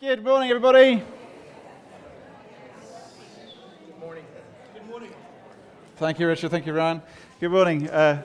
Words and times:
Good 0.00 0.24
morning, 0.24 0.48
everybody. 0.48 0.96
Good 0.96 1.04
morning. 4.00 4.24
Good 4.72 4.88
morning. 4.88 5.10
Thank 5.96 6.18
you, 6.18 6.26
Richard. 6.26 6.50
Thank 6.50 6.64
you, 6.64 6.72
Ryan. 6.72 7.02
Good 7.38 7.50
morning. 7.50 7.90
Uh, 7.90 8.22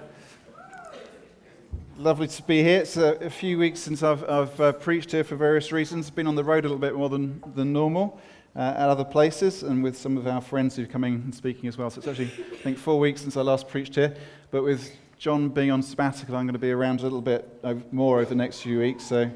lovely 1.97 2.29
to 2.29 2.43
be 2.43 2.63
here. 2.63 2.79
It's 2.79 2.95
a, 2.95 3.15
a 3.15 3.29
few 3.29 3.59
weeks 3.59 3.81
since 3.81 4.03
I've, 4.03 4.23
I've 4.23 4.61
uh, 4.61 4.71
preached 4.71 5.11
here 5.11 5.25
for 5.25 5.35
various 5.35 5.73
reasons. 5.73 6.09
Been 6.09 6.27
on 6.27 6.35
the 6.35 6.45
road 6.45 6.63
a 6.63 6.69
little 6.69 6.79
bit 6.79 6.95
more 6.95 7.09
than, 7.09 7.43
than 7.55 7.73
normal 7.73 8.21
uh, 8.55 8.59
at 8.59 8.87
other 8.87 9.03
places 9.03 9.63
and 9.63 9.83
with 9.83 9.97
some 9.97 10.15
of 10.15 10.27
our 10.27 10.39
friends 10.39 10.77
who've 10.77 10.87
coming 10.87 11.15
and 11.15 11.35
speaking 11.35 11.67
as 11.67 11.77
well. 11.77 11.89
So 11.89 11.99
it's 11.99 12.07
actually, 12.07 12.31
I 12.53 12.55
think, 12.63 12.77
four 12.77 13.01
weeks 13.01 13.19
since 13.19 13.35
I 13.35 13.41
last 13.41 13.67
preached 13.67 13.95
here. 13.95 14.15
But 14.49 14.63
with 14.63 14.95
John 15.17 15.49
being 15.49 15.71
on 15.71 15.83
sabbatical, 15.83 16.37
I'm 16.37 16.45
going 16.45 16.53
to 16.53 16.57
be 16.59 16.71
around 16.71 17.01
a 17.01 17.03
little 17.03 17.19
bit 17.19 17.61
more 17.91 18.21
over 18.21 18.29
the 18.29 18.35
next 18.35 18.61
few 18.61 18.79
weeks. 18.79 19.03
So 19.03 19.29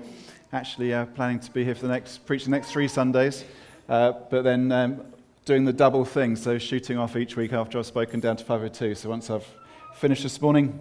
actually 0.51 0.93
uh, 0.93 1.05
planning 1.05 1.39
to 1.39 1.51
be 1.51 1.63
here 1.63 1.75
for 1.75 1.83
the 1.83 1.93
next, 1.93 2.25
preach 2.25 2.45
the 2.45 2.51
next 2.51 2.71
three 2.71 2.87
Sundays, 2.87 3.45
uh, 3.87 4.13
but 4.31 4.43
then 4.43 4.71
um, 4.71 5.01
doing 5.45 5.63
the 5.63 5.73
double 5.73 6.03
thing, 6.03 6.35
so 6.35 6.57
shooting 6.57 6.97
off 6.97 7.15
each 7.15 7.35
week 7.35 7.53
after 7.53 7.77
I've 7.77 7.85
spoken 7.85 8.19
down 8.19 8.37
to 8.37 8.43
502. 8.43 8.95
So 8.95 9.09
once 9.09 9.29
I've 9.29 9.45
finished 9.93 10.23
this 10.23 10.41
morning, 10.41 10.79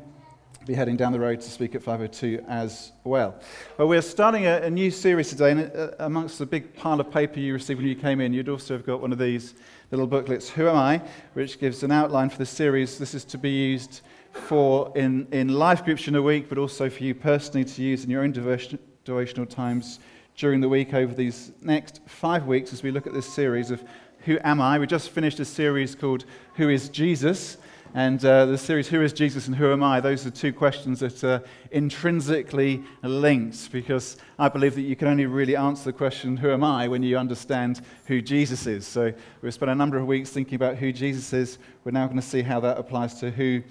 I'll 0.59 0.67
be 0.67 0.73
heading 0.73 0.97
down 0.97 1.13
the 1.13 1.21
road 1.21 1.43
to 1.43 1.51
speak 1.51 1.75
at 1.75 1.83
502 1.83 2.45
as 2.49 2.93
well. 3.05 3.39
Well, 3.77 3.89
we're 3.89 4.01
starting 4.01 4.47
a, 4.47 4.63
a 4.63 4.71
new 4.71 4.91
series 4.91 5.29
today, 5.29 5.51
and 5.51 5.77
uh, 5.77 5.91
amongst 5.99 6.39
the 6.39 6.47
big 6.47 6.75
pile 6.75 6.99
of 6.99 7.11
paper 7.11 7.39
you 7.39 7.53
received 7.53 7.79
when 7.79 7.89
you 7.89 7.95
came 7.95 8.23
in, 8.23 8.33
you'd 8.33 8.49
also 8.49 8.75
have 8.75 8.87
got 8.87 9.03
one 9.03 9.13
of 9.13 9.19
these 9.19 9.53
little 9.91 10.07
booklets, 10.07 10.49
Who 10.49 10.67
Am 10.67 10.77
I?, 10.77 11.03
which 11.35 11.61
gives 11.61 11.83
an 11.83 11.93
outline 11.93 12.31
for 12.31 12.39
the 12.39 12.47
series. 12.47 12.99
This 12.99 13.15
is 13.15 13.25
to 13.27 13.39
be 13.39 13.51
used 13.51 14.01
for 14.33 14.93
in, 14.97 15.27
in 15.31 15.49
life 15.49 15.85
groups 15.85 16.09
in 16.09 16.15
a 16.15 16.23
week, 16.23 16.49
but 16.49 16.57
also 16.57 16.89
for 16.89 17.05
you 17.05 17.15
personally 17.15 17.67
to 17.67 17.83
use 17.83 18.05
in 18.05 18.11
your 18.11 18.23
own 18.23 18.33
devotion, 18.33 18.79
devotional 19.09 19.47
times 19.47 20.01
during 20.37 20.61
the 20.61 20.69
week 20.69 20.93
over 20.93 21.15
these 21.15 21.51
next 21.63 22.03
five 22.05 22.47
weeks 22.47 22.75
as 22.75 22.83
we 22.83 22.91
look 22.91 23.07
at 23.07 23.15
this 23.15 23.25
series 23.25 23.71
of 23.71 23.83
Who 24.27 24.39
Am 24.45 24.61
I? 24.61 24.79
We 24.79 24.87
just 24.87 25.09
finished 25.09 25.41
a 25.41 25.47
series 25.47 25.95
called 25.95 26.27
Who 26.57 26.69
is 26.69 26.91
Jesus? 26.91 27.57
And 27.95 28.23
uh, 28.23 28.45
the 28.45 28.59
series 28.59 28.87
Who 28.89 29.01
is 29.01 29.15
Jesus 29.15 29.47
and 29.47 29.57
Who 29.57 29.73
Am 29.73 29.83
I? 29.83 30.01
Those 30.01 30.27
are 30.27 30.31
two 30.31 30.53
questions 30.53 31.01
that 31.01 31.25
are 31.25 31.43
intrinsically 31.71 32.85
linked 33.03 33.73
because 33.73 34.19
I 34.39 34.51
believe 34.51 34.75
that 34.75 34.83
you 34.83 34.95
can 34.95 35.09
only 35.09 35.25
really 35.25 35.57
answer 35.57 35.85
the 35.85 35.95
question 35.95 36.37
Who 36.37 36.53
am 36.53 36.63
I 36.63 36.87
when 36.87 37.03
you 37.03 37.17
understand 37.17 37.81
who 38.05 38.21
Jesus 38.21 38.67
is. 38.67 38.87
So 38.87 39.11
we've 39.41 39.55
spent 39.55 39.71
a 39.71 39.75
number 39.75 39.97
of 39.97 40.07
weeks 40.07 40.29
thinking 40.29 40.57
about 40.57 40.77
who 40.77 40.93
Jesus 40.93 41.33
is. 41.33 41.59
We're 41.85 41.93
now 41.93 42.05
going 42.05 42.21
to 42.21 42.23
see 42.23 42.43
how 42.43 42.61
that 42.61 42.77
applies 42.77 43.19
to 43.21 43.31
who 43.31 43.63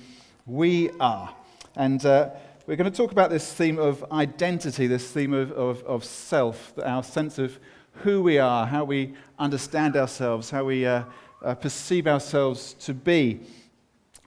we 0.48 0.90
are. 1.00 1.32
And 1.76 2.04
uh, 2.08 2.32
we're 2.68 2.76
going 2.76 2.92
to 2.92 2.96
talk 2.96 3.14
about 3.14 3.30
this 3.30 3.54
theme 3.54 3.80
of 3.80 4.04
identity, 4.12 4.88
this 4.88 5.10
theme 5.10 5.34
of, 5.34 5.54
of, 5.54 5.82
of 5.84 6.04
self, 6.04 6.74
our 6.84 7.02
sense 7.02 7.40
of 7.40 7.58
who 8.04 8.22
we 8.22 8.40
are, 8.40 8.68
how 8.68 8.84
we 8.84 9.14
understand 9.40 9.96
ourselves, 9.96 10.50
how 10.50 10.66
we 10.66 10.86
uh, 10.86 11.04
uh, 11.46 11.56
perceive 11.56 12.08
ourselves 12.08 12.74
to 12.74 12.94
be. 12.94 13.40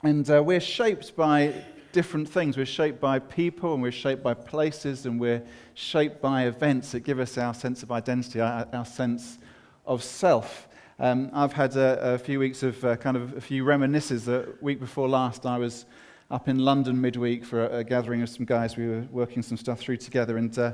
And 0.01 0.27
uh, 0.27 0.41
we're 0.41 0.59
shaped 0.59 1.15
by 1.15 1.53
different 1.91 2.27
things. 2.27 2.57
We're 2.57 2.65
shaped 2.65 2.99
by 2.99 3.19
people, 3.19 3.75
and 3.75 3.83
we're 3.83 3.91
shaped 3.91 4.23
by 4.23 4.33
places, 4.33 5.05
and 5.05 5.19
we're 5.19 5.43
shaped 5.75 6.19
by 6.19 6.47
events 6.47 6.93
that 6.93 7.01
give 7.01 7.19
us 7.19 7.37
our 7.37 7.53
sense 7.53 7.83
of 7.83 7.91
identity, 7.91 8.41
our, 8.41 8.67
our 8.73 8.85
sense 8.85 9.37
of 9.85 10.01
self. 10.01 10.67
Um, 10.97 11.29
I've 11.31 11.53
had 11.53 11.75
a, 11.75 12.13
a, 12.13 12.17
few 12.17 12.39
weeks 12.39 12.63
of 12.63 12.83
uh, 12.83 12.95
kind 12.95 13.17
of 13.17 13.37
a 13.37 13.41
few 13.41 13.63
reminiscences. 13.63 14.25
The 14.25 14.55
week 14.61 14.79
before 14.79 15.07
last, 15.07 15.45
I 15.45 15.59
was 15.59 15.85
up 16.31 16.47
in 16.47 16.59
London 16.59 16.99
midweek 16.99 17.43
for 17.43 17.65
a, 17.67 17.79
a, 17.79 17.83
gathering 17.83 18.21
of 18.21 18.29
some 18.29 18.45
guys. 18.45 18.77
We 18.77 18.87
were 18.87 19.05
working 19.11 19.43
some 19.43 19.57
stuff 19.57 19.79
through 19.79 19.97
together 19.97 20.37
and 20.37 20.57
uh, 20.57 20.71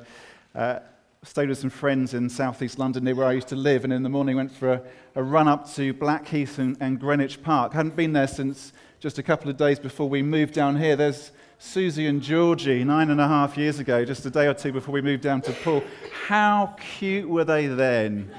uh, 0.53 0.79
stayed 1.23 1.49
with 1.49 1.57
some 1.57 1.71
friends 1.71 2.13
in 2.13 2.29
southeast 2.29 2.77
London 2.77 3.03
near 3.03 3.15
where 3.15 3.25
I 3.25 3.33
used 3.33 3.47
to 3.49 3.55
live. 3.55 3.83
And 3.83 3.91
in 3.91 4.03
the 4.03 4.09
morning 4.09 4.35
went 4.35 4.51
for 4.51 4.73
a, 4.73 4.81
a 5.15 5.23
run 5.23 5.47
up 5.47 5.69
to 5.73 5.93
Blackheath 5.93 6.59
and, 6.59 6.77
and 6.79 6.99
Greenwich 6.99 7.41
Park. 7.41 7.73
Hadn't 7.73 7.95
been 7.95 8.13
there 8.13 8.27
since 8.27 8.71
just 8.99 9.17
a 9.17 9.23
couple 9.23 9.49
of 9.49 9.57
days 9.57 9.79
before 9.79 10.07
we 10.07 10.21
moved 10.21 10.53
down 10.53 10.77
here. 10.77 10.95
There's 10.95 11.31
Susie 11.57 12.05
and 12.05 12.21
Georgie 12.21 12.83
nine 12.83 13.09
and 13.09 13.19
a 13.19 13.27
half 13.27 13.57
years 13.57 13.79
ago, 13.79 14.05
just 14.05 14.23
a 14.27 14.29
day 14.29 14.45
or 14.45 14.53
two 14.53 14.71
before 14.71 14.93
we 14.93 15.01
moved 15.01 15.23
down 15.23 15.41
to 15.41 15.51
Poole. 15.51 15.83
How 16.27 16.75
cute 16.99 17.27
were 17.27 17.45
they 17.45 17.65
then? 17.65 18.31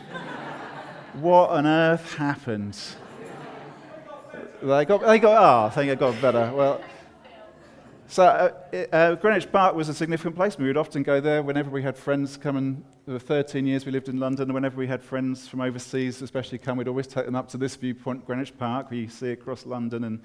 what 1.15 1.51
on 1.51 1.67
earth 1.67 2.15
happened? 2.15 2.79
They 4.63 4.85
got, 4.85 5.01
they 5.05 5.19
got, 5.19 5.37
ah, 5.37 5.65
oh, 5.65 5.67
I 5.67 5.71
think 5.71 5.91
it 5.91 5.99
got 5.99 6.21
better. 6.21 6.53
Well, 6.55 6.81
so 8.09 8.25
uh, 8.25 8.77
uh, 8.93 9.15
Greenwich 9.17 9.51
Park 9.53 9.77
was 9.77 9.89
a 9.89 9.95
significant 9.95 10.35
place. 10.35 10.59
We 10.59 10.67
would 10.67 10.77
often 10.77 11.03
go 11.03 11.21
there 11.21 11.43
whenever 11.43 11.71
we 11.71 11.83
had 11.83 11.97
friends 11.97 12.37
come 12.37 12.57
and 12.57 12.83
there 13.09 13.15
were 13.15 13.19
13 13.19 13.67
years 13.67 13.87
we 13.87 13.93
lived 13.93 14.11
in 14.11 14.21
London, 14.21 14.45
and 14.45 14.55
whenever 14.55 14.77
we 14.77 14.87
had 14.87 15.03
friends 15.03 15.49
from 15.49 15.63
overseas, 15.63 16.21
especially 16.21 16.59
come, 16.59 16.77
we'd 16.77 16.89
always 16.89 17.07
take 17.07 17.25
them 17.25 17.35
up 17.35 17.49
to 17.49 17.57
this 17.57 17.75
viewpoint, 17.75 18.27
Greenwich 18.27 18.57
Park. 18.59 18.91
We 18.91 19.09
see 19.09 19.31
across 19.31 19.65
London, 19.65 20.05
and, 20.05 20.21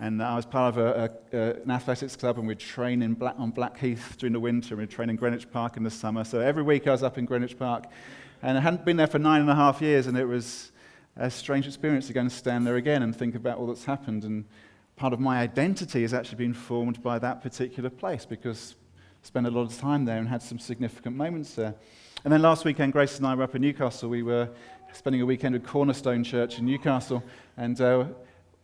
and 0.00 0.20
I 0.20 0.34
was 0.34 0.44
part 0.44 0.76
of 0.76 0.78
a, 0.78 1.12
a, 1.32 1.62
an 1.62 1.70
athletics 1.70 2.16
club, 2.16 2.38
and 2.38 2.48
we'd 2.48 2.58
train 2.58 3.00
in 3.02 3.14
Black, 3.14 3.36
on 3.38 3.52
Blackheath 3.52 4.16
during 4.18 4.32
the 4.32 4.40
winter, 4.40 4.74
and 4.74 4.80
we'd 4.80 4.90
train 4.90 5.08
in 5.08 5.14
Greenwich 5.14 5.48
Park 5.52 5.76
in 5.76 5.84
the 5.84 5.90
summer. 5.90 6.24
So 6.24 6.40
every 6.40 6.64
week 6.64 6.88
I 6.88 6.90
was 6.90 7.04
up 7.04 7.16
in 7.16 7.26
Greenwich 7.26 7.56
Park, 7.56 7.84
and 8.42 8.58
I 8.58 8.60
hadn't 8.60 8.84
been 8.84 8.96
there 8.96 9.06
for 9.06 9.20
nine 9.20 9.40
and 9.40 9.50
a 9.50 9.54
half 9.54 9.80
years, 9.80 10.08
and 10.08 10.18
it 10.18 10.24
was 10.24 10.72
a 11.16 11.30
strange 11.30 11.68
experience 11.68 12.08
to 12.08 12.12
go 12.12 12.22
and 12.22 12.32
stand 12.32 12.66
there 12.66 12.74
again 12.74 13.04
and 13.04 13.14
think 13.14 13.36
about 13.36 13.58
all 13.58 13.68
that's 13.68 13.84
happened. 13.84 14.24
And 14.24 14.46
part 14.96 15.12
of 15.12 15.20
my 15.20 15.38
identity 15.38 16.02
has 16.02 16.14
actually 16.14 16.38
been 16.38 16.54
formed 16.54 17.02
by 17.02 17.18
that 17.18 17.42
particular 17.42 17.90
place 17.90 18.24
because 18.24 18.74
I 19.22 19.26
spent 19.26 19.46
a 19.46 19.50
lot 19.50 19.70
of 19.70 19.78
time 19.78 20.06
there 20.06 20.18
and 20.18 20.28
had 20.28 20.42
some 20.42 20.58
significant 20.58 21.16
moments 21.16 21.54
there. 21.54 21.74
And 22.24 22.32
then 22.32 22.40
last 22.40 22.64
weekend, 22.64 22.94
Grace 22.94 23.18
and 23.18 23.26
I 23.26 23.34
were 23.34 23.42
up 23.42 23.54
in 23.54 23.62
Newcastle. 23.62 24.08
We 24.08 24.22
were 24.22 24.48
spending 24.92 25.20
a 25.20 25.26
weekend 25.26 25.54
at 25.54 25.64
Cornerstone 25.64 26.24
Church 26.24 26.58
in 26.58 26.64
Newcastle, 26.64 27.22
and 27.58 27.78
uh, 27.80 28.06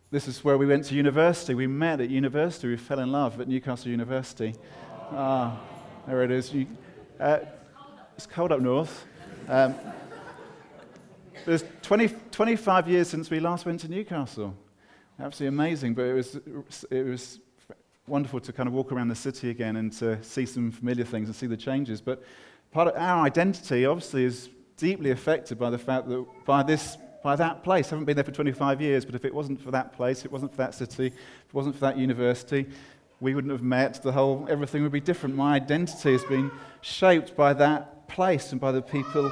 this 0.09 0.27
is 0.27 0.43
where 0.43 0.57
we 0.57 0.65
went 0.65 0.85
to 0.85 0.95
university. 0.95 1.53
We 1.53 1.67
met 1.67 2.01
at 2.01 2.09
university. 2.09 2.67
We 2.67 2.77
fell 2.77 2.99
in 2.99 3.11
love 3.11 3.39
at 3.39 3.47
Newcastle 3.47 3.91
University. 3.91 4.55
Ah, 5.11 5.59
there 6.07 6.23
it 6.23 6.31
is. 6.31 6.51
You, 6.51 6.65
uh, 7.19 7.39
it's 8.17 8.25
cold 8.25 8.51
up 8.51 8.59
north. 8.59 9.05
Um, 9.47 9.75
it's 11.45 11.63
20, 11.83 12.09
25 12.31 12.89
years 12.89 13.07
since 13.07 13.29
we 13.29 13.39
last 13.39 13.65
went 13.67 13.81
to 13.81 13.87
Newcastle. 13.87 14.55
Absolutely 15.19 15.55
amazing, 15.55 15.93
but 15.93 16.03
it 16.03 16.13
was, 16.13 16.39
it 16.89 17.05
was 17.05 17.39
wonderful 18.07 18.39
to 18.39 18.51
kind 18.51 18.67
of 18.67 18.73
walk 18.73 18.91
around 18.91 19.09
the 19.09 19.15
city 19.15 19.49
again 19.49 19.75
and 19.75 19.93
to 19.93 20.21
see 20.23 20.45
some 20.45 20.71
familiar 20.71 21.05
things 21.05 21.27
and 21.27 21.35
see 21.35 21.47
the 21.47 21.57
changes. 21.57 22.01
But 22.01 22.23
part 22.71 22.87
of 22.87 22.95
our 22.95 23.25
identity, 23.25 23.85
obviously, 23.85 24.25
is 24.25 24.49
deeply 24.75 25.11
affected 25.11 25.59
by 25.59 25.69
the 25.69 25.77
fact 25.77 26.09
that 26.09 26.25
by 26.45 26.63
this 26.63 26.97
by 27.23 27.37
that 27.37 27.63
place. 27.63 27.87
I 27.87 27.89
haven't 27.91 28.05
been 28.05 28.17
there 28.17 28.25
for 28.25 28.31
25 28.31 28.81
years, 28.81 29.05
but 29.05 29.15
if 29.15 29.23
it 29.23 29.33
wasn't 29.33 29.61
for 29.61 29.71
that 29.71 29.93
place, 29.93 30.25
it 30.25 30.31
wasn't 30.31 30.51
for 30.51 30.57
that 30.57 30.75
city, 30.75 31.07
if 31.07 31.13
it 31.13 31.53
wasn't 31.53 31.75
for 31.75 31.81
that 31.81 31.97
university, 31.97 32.67
we 33.21 33.33
wouldn't 33.33 33.51
have 33.51 33.63
met. 33.63 34.03
The 34.03 34.11
whole 34.11 34.45
everything 34.49 34.83
would 34.83 34.91
be 34.91 34.99
different. 34.99 35.33
My 35.35 35.55
identity 35.55 36.11
has 36.11 36.23
been 36.25 36.51
shaped 36.81 37.35
by 37.35 37.53
that 37.53 38.09
place 38.09 38.51
and 38.51 38.59
by 38.59 38.73
the 38.73 38.81
people 38.81 39.31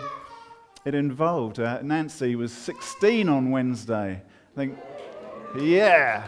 it 0.86 0.96
involved. 0.96 1.60
Uh, 1.60 1.82
Nancy 1.82 2.36
was 2.36 2.54
16 2.54 3.28
on 3.28 3.52
Wednesday. 3.52 4.22
I 4.24 4.56
think 4.56 4.78
yeah. 5.60 6.28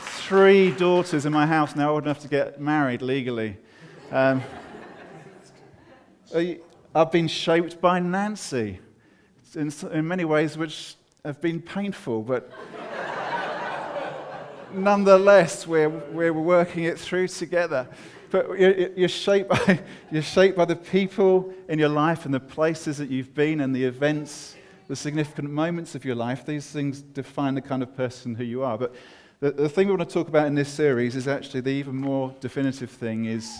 Three 0.00 0.70
daughters 0.70 1.26
in 1.26 1.32
my 1.32 1.46
house 1.46 1.76
now 1.76 1.90
old 1.90 2.04
enough 2.04 2.20
to 2.20 2.28
get 2.28 2.60
married 2.60 3.02
legally. 3.02 3.56
Um, 4.10 4.42
I've 6.94 7.12
been 7.12 7.28
shaped 7.28 7.80
by 7.80 7.98
Nancy 8.00 8.80
in, 9.54 9.72
in 9.92 10.08
many 10.08 10.24
ways 10.24 10.56
which 10.56 10.96
have 11.24 11.40
been 11.40 11.60
painful, 11.60 12.22
but 12.22 12.50
nonetheless, 14.72 15.66
we're, 15.66 15.88
we're 15.88 16.32
working 16.32 16.84
it 16.84 16.98
through 16.98 17.28
together. 17.28 17.86
But 18.30 18.58
you're 18.58 19.08
shaped, 19.08 19.48
by, 19.50 19.80
you're 20.10 20.22
shaped 20.22 20.56
by 20.56 20.64
the 20.64 20.76
people 20.76 21.52
in 21.68 21.78
your 21.78 21.88
life 21.88 22.24
and 22.24 22.32
the 22.32 22.40
places 22.40 22.98
that 22.98 23.10
you've 23.10 23.34
been 23.34 23.60
and 23.60 23.74
the 23.74 23.84
events 23.84 24.54
the 24.88 24.96
significant 24.96 25.50
moments 25.50 25.94
of 25.94 26.04
your 26.04 26.14
life. 26.14 26.44
These 26.44 26.70
things 26.70 27.00
define 27.00 27.54
the 27.54 27.60
kind 27.60 27.82
of 27.82 27.94
person 27.94 28.34
who 28.34 28.44
you 28.44 28.62
are. 28.62 28.76
But 28.76 28.94
the, 29.40 29.52
the 29.52 29.68
thing 29.68 29.86
we 29.86 29.94
want 29.94 30.08
to 30.08 30.12
talk 30.12 30.28
about 30.28 30.46
in 30.46 30.54
this 30.54 30.68
series 30.68 31.14
is 31.14 31.28
actually 31.28 31.60
the 31.60 31.70
even 31.70 31.94
more 31.94 32.34
definitive 32.40 32.90
thing 32.90 33.26
is 33.26 33.58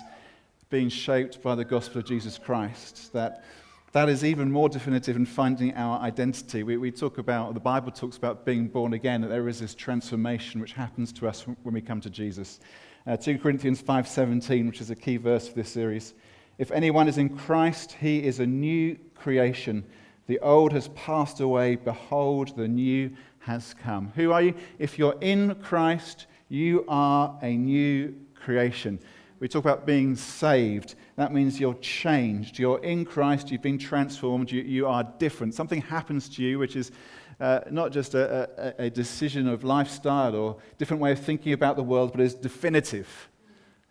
being 0.71 0.89
shaped 0.89 1.43
by 1.43 1.55
the 1.55 1.65
gospel 1.65 2.01
of 2.01 2.07
Jesus 2.07 2.39
Christ. 2.39 3.13
That 3.13 3.45
that 3.93 4.11
is 4.11 4.23
even 4.23 4.53
more 4.53 4.69
definitive 4.69 5.17
in 5.17 5.25
finding 5.25 5.75
our 5.75 5.99
identity. 6.01 6.63
We, 6.63 6.77
we 6.77 6.91
talk 6.91 7.17
about, 7.17 7.55
the 7.55 7.61
Bible 7.61 7.91
talks 7.91 8.19
about 8.19 8.45
being 8.45 8.69
born 8.69 8.93
again, 8.93 9.23
that 9.23 9.29
there 9.29 9.49
is 9.49 9.61
this 9.61 9.75
transformation 9.75 10.61
which 10.61 10.75
happens 10.75 11.11
to 11.15 11.27
us 11.27 11.47
when 11.63 11.75
we 11.75 11.81
come 11.81 12.01
to 12.03 12.11
Jesus. 12.11 12.61
Uh, 13.07 13.17
2 13.17 13.39
Corinthians 13.39 13.83
5.17, 13.83 14.67
which 14.67 14.83
is 14.83 14.91
a 14.91 14.95
key 14.95 15.17
verse 15.17 15.49
for 15.49 15.55
this 15.55 15.71
series. 15.71 16.13
If 16.59 16.71
anyone 16.71 17.09
is 17.09 17.17
in 17.17 17.31
Christ, 17.31 17.93
he 17.99 18.23
is 18.23 18.41
a 18.41 18.47
new 18.47 18.99
creation. 19.15 19.87
The 20.29 20.39
old 20.41 20.73
has 20.73 20.89
passed 20.89 21.41
away. 21.41 21.77
Behold, 21.77 22.55
the 22.55 22.69
new 22.69 23.11
has 23.41 23.75
come. 23.75 24.13
Who 24.15 24.31
are 24.31 24.43
you? 24.43 24.55
If 24.79 24.99
you're 24.99 25.17
in 25.21 25.55
Christ, 25.57 26.27
you 26.49 26.85
are 26.87 27.37
a 27.43 27.57
new 27.57 28.15
creation. 28.35 29.01
we 29.41 29.49
talk 29.49 29.65
about 29.65 29.87
being 29.87 30.17
saved. 30.17 30.97
That 31.17 31.33
means 31.33 31.59
you're 31.59 31.75
changed. 31.75 32.59
You're 32.59 32.79
in 32.81 33.05
Christ, 33.05 33.51
you've 33.51 33.63
been 33.63 33.79
transformed, 33.79 34.51
you, 34.51 34.63
you 34.63 34.87
are 34.87 35.05
different. 35.19 35.55
Something 35.55 35.81
happens 35.81 36.29
to 36.31 36.43
you 36.43 36.59
which 36.59 36.77
is 36.77 36.93
uh, 37.41 37.61
not 37.71 37.93
just 37.93 38.15
a, 38.15 38.75
a, 38.79 38.87
a 38.87 38.91
decision 38.91 39.49
of 39.49 39.65
lifestyle 39.65 40.35
or 40.35 40.57
different 40.77 41.01
way 41.01 41.13
of 41.13 41.21
thinking 41.21 41.53
about 41.53 41.77
the 41.77 41.83
world, 41.83 42.13
but 42.13 42.21
is 42.21 42.35
definitive. 42.35 43.29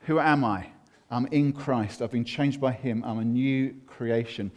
Who 0.02 0.20
am 0.20 0.44
I? 0.44 0.68
I'm 1.10 1.26
in 1.28 1.54
Christ. 1.54 2.02
I've 2.02 2.12
been 2.12 2.26
changed 2.26 2.60
by 2.60 2.74
Him. 2.74 3.04
I'm 3.06 3.20
a 3.20 3.26
new 3.26 3.74
creation. 3.88 4.52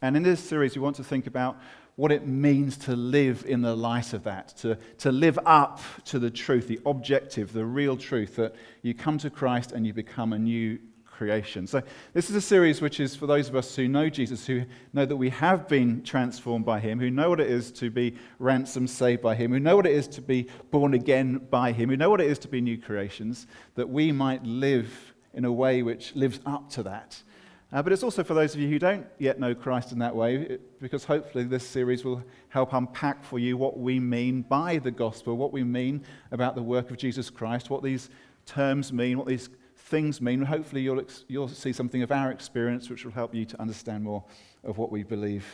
And 0.00 0.16
in 0.16 0.22
this 0.22 0.40
series, 0.40 0.76
we 0.76 0.82
want 0.82 0.96
to 0.96 1.04
think 1.04 1.26
about 1.26 1.58
what 1.96 2.12
it 2.12 2.26
means 2.26 2.76
to 2.76 2.94
live 2.94 3.44
in 3.48 3.60
the 3.60 3.74
light 3.74 4.12
of 4.12 4.22
that, 4.22 4.56
to, 4.56 4.78
to 4.98 5.10
live 5.10 5.38
up 5.44 5.80
to 6.04 6.20
the 6.20 6.30
truth, 6.30 6.68
the 6.68 6.78
objective, 6.86 7.52
the 7.52 7.64
real 7.64 7.96
truth 7.96 8.36
that 8.36 8.54
you 8.82 8.94
come 8.94 9.18
to 9.18 9.28
Christ 9.28 9.72
and 9.72 9.84
you 9.84 9.92
become 9.92 10.32
a 10.32 10.38
new 10.38 10.78
creation. 11.18 11.66
So, 11.66 11.82
this 12.12 12.30
is 12.30 12.36
a 12.36 12.40
series 12.40 12.80
which 12.80 13.00
is 13.00 13.16
for 13.16 13.26
those 13.26 13.48
of 13.48 13.56
us 13.56 13.74
who 13.74 13.88
know 13.88 14.08
Jesus, 14.08 14.46
who 14.46 14.62
know 14.92 15.04
that 15.04 15.16
we 15.16 15.30
have 15.30 15.66
been 15.66 16.04
transformed 16.04 16.64
by 16.64 16.78
Him, 16.78 17.00
who 17.00 17.10
know 17.10 17.30
what 17.30 17.40
it 17.40 17.50
is 17.50 17.72
to 17.72 17.90
be 17.90 18.14
ransomed, 18.38 18.88
saved 18.88 19.20
by 19.20 19.34
Him, 19.34 19.50
who 19.50 19.58
know 19.58 19.74
what 19.74 19.86
it 19.86 19.92
is 19.92 20.06
to 20.06 20.22
be 20.22 20.46
born 20.70 20.94
again 20.94 21.38
by 21.50 21.72
Him, 21.72 21.88
who 21.88 21.96
know 21.96 22.10
what 22.10 22.20
it 22.20 22.28
is 22.28 22.38
to 22.40 22.48
be 22.48 22.60
new 22.60 22.78
creations, 22.78 23.48
that 23.74 23.88
we 23.88 24.12
might 24.12 24.44
live 24.44 25.12
in 25.34 25.44
a 25.44 25.50
way 25.50 25.82
which 25.82 26.14
lives 26.14 26.38
up 26.46 26.70
to 26.70 26.84
that. 26.84 27.20
Uh, 27.70 27.82
but 27.82 27.92
it's 27.92 28.02
also 28.02 28.24
for 28.24 28.32
those 28.32 28.54
of 28.54 28.60
you 28.60 28.68
who 28.68 28.78
don't 28.78 29.06
yet 29.18 29.38
know 29.38 29.54
Christ 29.54 29.92
in 29.92 29.98
that 29.98 30.16
way, 30.16 30.58
because 30.80 31.04
hopefully 31.04 31.44
this 31.44 31.66
series 31.66 32.02
will 32.02 32.22
help 32.48 32.72
unpack 32.72 33.22
for 33.22 33.38
you 33.38 33.58
what 33.58 33.78
we 33.78 34.00
mean 34.00 34.40
by 34.40 34.78
the 34.78 34.90
gospel, 34.90 35.36
what 35.36 35.52
we 35.52 35.62
mean 35.62 36.02
about 36.30 36.54
the 36.54 36.62
work 36.62 36.90
of 36.90 36.96
Jesus 36.96 37.28
Christ, 37.28 37.68
what 37.68 37.82
these 37.82 38.08
terms 38.46 38.90
mean, 38.90 39.18
what 39.18 39.26
these 39.26 39.50
things 39.76 40.22
mean. 40.22 40.40
Hopefully 40.40 40.80
you'll, 40.80 41.02
you'll 41.28 41.48
see 41.48 41.74
something 41.74 42.02
of 42.02 42.10
our 42.10 42.30
experience 42.30 42.88
which 42.88 43.04
will 43.04 43.12
help 43.12 43.34
you 43.34 43.44
to 43.44 43.60
understand 43.60 44.02
more 44.02 44.24
of 44.64 44.78
what 44.78 44.90
we 44.90 45.02
believe 45.02 45.44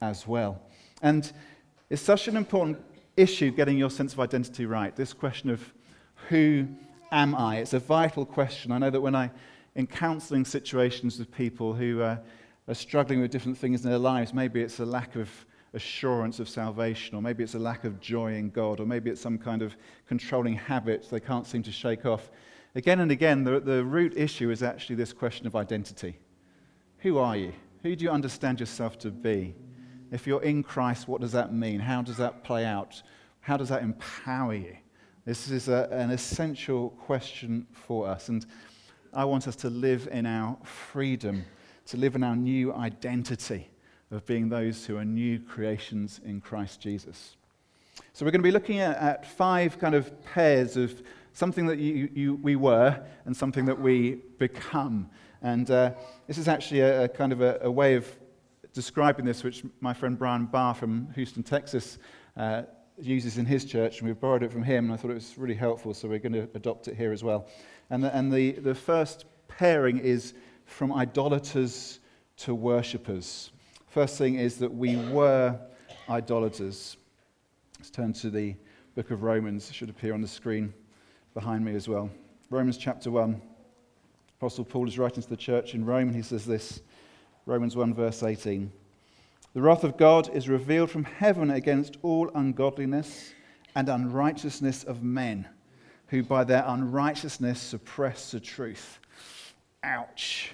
as 0.00 0.28
well. 0.28 0.60
And 1.02 1.32
it's 1.88 2.02
such 2.02 2.28
an 2.28 2.36
important 2.36 2.78
issue 3.16 3.50
getting 3.50 3.76
your 3.76 3.90
sense 3.90 4.12
of 4.12 4.20
identity 4.20 4.66
right. 4.66 4.94
This 4.94 5.12
question 5.12 5.50
of 5.50 5.72
who 6.28 6.68
am 7.10 7.34
I? 7.34 7.58
It's 7.58 7.72
a 7.72 7.80
vital 7.80 8.24
question. 8.24 8.70
I 8.70 8.78
know 8.78 8.90
that 8.90 9.00
when 9.00 9.16
I 9.16 9.30
in 9.74 9.86
counseling 9.86 10.44
situations 10.44 11.18
with 11.18 11.30
people 11.30 11.72
who 11.72 12.02
uh, 12.02 12.16
are 12.68 12.74
struggling 12.74 13.20
with 13.20 13.30
different 13.30 13.56
things 13.56 13.84
in 13.84 13.90
their 13.90 13.98
lives. 13.98 14.34
Maybe 14.34 14.60
it's 14.60 14.80
a 14.80 14.84
lack 14.84 15.16
of 15.16 15.30
assurance 15.72 16.40
of 16.40 16.48
salvation, 16.48 17.16
or 17.16 17.22
maybe 17.22 17.44
it's 17.44 17.54
a 17.54 17.58
lack 17.58 17.84
of 17.84 18.00
joy 18.00 18.34
in 18.34 18.50
God, 18.50 18.80
or 18.80 18.86
maybe 18.86 19.10
it's 19.10 19.20
some 19.20 19.38
kind 19.38 19.62
of 19.62 19.76
controlling 20.06 20.54
habit 20.54 21.08
they 21.10 21.20
can't 21.20 21.46
seem 21.46 21.62
to 21.62 21.72
shake 21.72 22.06
off. 22.06 22.30
Again 22.74 23.00
and 23.00 23.10
again, 23.10 23.44
the, 23.44 23.60
the 23.60 23.84
root 23.84 24.16
issue 24.16 24.50
is 24.50 24.62
actually 24.62 24.96
this 24.96 25.12
question 25.12 25.46
of 25.46 25.56
identity. 25.56 26.18
Who 26.98 27.18
are 27.18 27.36
you? 27.36 27.52
Who 27.82 27.96
do 27.96 28.04
you 28.04 28.10
understand 28.10 28.60
yourself 28.60 28.98
to 29.00 29.10
be? 29.10 29.54
If 30.12 30.26
you're 30.26 30.42
in 30.42 30.62
Christ, 30.62 31.08
what 31.08 31.20
does 31.20 31.32
that 31.32 31.52
mean? 31.52 31.80
How 31.80 32.02
does 32.02 32.16
that 32.16 32.44
play 32.44 32.64
out? 32.64 33.02
How 33.40 33.56
does 33.56 33.68
that 33.68 33.82
empower 33.82 34.54
you? 34.54 34.76
This 35.24 35.50
is 35.50 35.68
a, 35.68 35.88
an 35.90 36.10
essential 36.10 36.90
question 36.90 37.66
for 37.72 38.08
us. 38.08 38.28
And 38.28 38.44
I 39.12 39.24
want 39.24 39.48
us 39.48 39.56
to 39.56 39.70
live 39.70 40.08
in 40.12 40.24
our 40.24 40.56
freedom, 40.62 41.44
to 41.86 41.96
live 41.96 42.14
in 42.14 42.22
our 42.22 42.36
new 42.36 42.72
identity 42.72 43.68
of 44.12 44.24
being 44.24 44.48
those 44.48 44.86
who 44.86 44.96
are 44.98 45.04
new 45.04 45.40
creations 45.40 46.20
in 46.24 46.40
Christ 46.40 46.80
Jesus. 46.80 47.36
So, 48.12 48.24
we're 48.24 48.30
going 48.30 48.40
to 48.40 48.46
be 48.46 48.52
looking 48.52 48.78
at, 48.78 48.96
at 48.98 49.26
five 49.26 49.78
kind 49.78 49.94
of 49.94 50.24
pairs 50.24 50.76
of 50.76 51.02
something 51.32 51.66
that 51.66 51.78
you, 51.78 52.08
you, 52.14 52.34
we 52.36 52.54
were 52.54 53.02
and 53.24 53.36
something 53.36 53.64
that 53.64 53.80
we 53.80 54.22
become. 54.38 55.10
And 55.42 55.68
uh, 55.70 55.92
this 56.26 56.38
is 56.38 56.46
actually 56.46 56.80
a, 56.80 57.04
a 57.04 57.08
kind 57.08 57.32
of 57.32 57.40
a, 57.40 57.58
a, 57.62 57.70
way 57.70 57.94
of 57.94 58.06
describing 58.72 59.24
this, 59.24 59.42
which 59.42 59.64
my 59.80 59.92
friend 59.92 60.18
Brian 60.18 60.46
Barr 60.46 60.74
from 60.74 61.08
Houston, 61.14 61.42
Texas, 61.42 61.98
uh, 62.36 62.62
uses 63.00 63.38
in 63.38 63.46
his 63.46 63.64
church, 63.64 63.98
and 63.98 64.08
we've 64.08 64.20
borrowed 64.20 64.42
it 64.42 64.52
from 64.52 64.62
him, 64.62 64.84
and 64.84 64.92
I 64.92 64.96
thought 64.96 65.10
it 65.10 65.14
was 65.14 65.36
really 65.38 65.54
helpful, 65.54 65.94
so 65.94 66.08
we're 66.08 66.18
going 66.18 66.34
to 66.34 66.48
adopt 66.54 66.88
it 66.88 66.96
here 66.96 67.12
as 67.12 67.24
well. 67.24 67.48
And 67.90 68.04
the, 68.04 68.14
and 68.14 68.32
the, 68.32 68.52
the 68.52 68.74
first 68.74 69.24
pairing 69.48 69.98
is 69.98 70.32
from 70.64 70.92
idolaters 70.92 71.98
to 72.38 72.54
worshippers. 72.54 73.50
First 73.88 74.16
thing 74.16 74.36
is 74.36 74.58
that 74.58 74.72
we 74.72 74.96
were 74.96 75.58
idolaters. 76.08 76.96
Let's 77.78 77.90
turn 77.90 78.12
to 78.14 78.30
the 78.30 78.54
book 78.94 79.10
of 79.10 79.22
Romans. 79.22 79.68
It 79.68 79.74
should 79.74 79.90
appear 79.90 80.14
on 80.14 80.20
the 80.20 80.28
screen 80.28 80.72
behind 81.34 81.64
me 81.64 81.74
as 81.74 81.88
well. 81.88 82.08
Romans 82.48 82.78
chapter 82.78 83.10
1. 83.10 83.42
Apostle 84.38 84.64
Paul 84.64 84.88
is 84.88 84.98
writing 84.98 85.22
to 85.22 85.28
the 85.28 85.36
church 85.36 85.74
in 85.74 85.84
Rome, 85.84 86.08
and 86.08 86.16
he 86.16 86.22
says 86.22 86.46
this 86.46 86.80
Romans 87.44 87.76
1, 87.76 87.92
verse 87.92 88.22
18. 88.22 88.70
The 89.52 89.60
wrath 89.60 89.82
of 89.82 89.96
God 89.96 90.32
is 90.34 90.48
revealed 90.48 90.90
from 90.90 91.04
heaven 91.04 91.50
against 91.50 91.96
all 92.02 92.30
ungodliness 92.34 93.34
and 93.74 93.88
unrighteousness 93.88 94.84
of 94.84 95.02
men 95.02 95.48
who 96.10 96.24
by 96.24 96.42
their 96.44 96.64
unrighteousness 96.66 97.60
suppress 97.60 98.32
the 98.32 98.40
truth. 98.40 98.98
Ouch. 99.84 100.52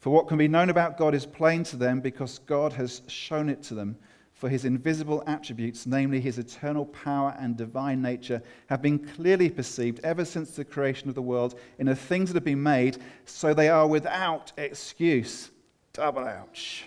For 0.00 0.10
what 0.10 0.26
can 0.26 0.38
be 0.38 0.48
known 0.48 0.70
about 0.70 0.98
God 0.98 1.14
is 1.14 1.26
plain 1.26 1.64
to 1.64 1.76
them 1.76 2.00
because 2.00 2.38
God 2.40 2.72
has 2.72 3.02
shown 3.06 3.48
it 3.48 3.62
to 3.64 3.74
them. 3.74 3.96
For 4.32 4.48
his 4.48 4.64
invisible 4.64 5.22
attributes, 5.26 5.86
namely 5.86 6.20
his 6.20 6.38
eternal 6.38 6.86
power 6.86 7.36
and 7.38 7.56
divine 7.56 8.02
nature, 8.02 8.42
have 8.66 8.82
been 8.82 8.98
clearly 8.98 9.48
perceived 9.48 10.00
ever 10.02 10.24
since 10.24 10.50
the 10.50 10.64
creation 10.64 11.08
of 11.08 11.14
the 11.14 11.22
world 11.22 11.58
in 11.78 11.86
the 11.86 11.94
things 11.94 12.30
that 12.30 12.36
have 12.36 12.44
been 12.44 12.62
made, 12.62 12.98
so 13.26 13.54
they 13.54 13.68
are 13.68 13.86
without 13.86 14.52
excuse. 14.56 15.50
Double 15.92 16.24
ouch. 16.24 16.84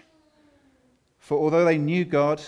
For 1.20 1.38
although 1.38 1.66
they 1.66 1.78
knew 1.78 2.06
God, 2.06 2.42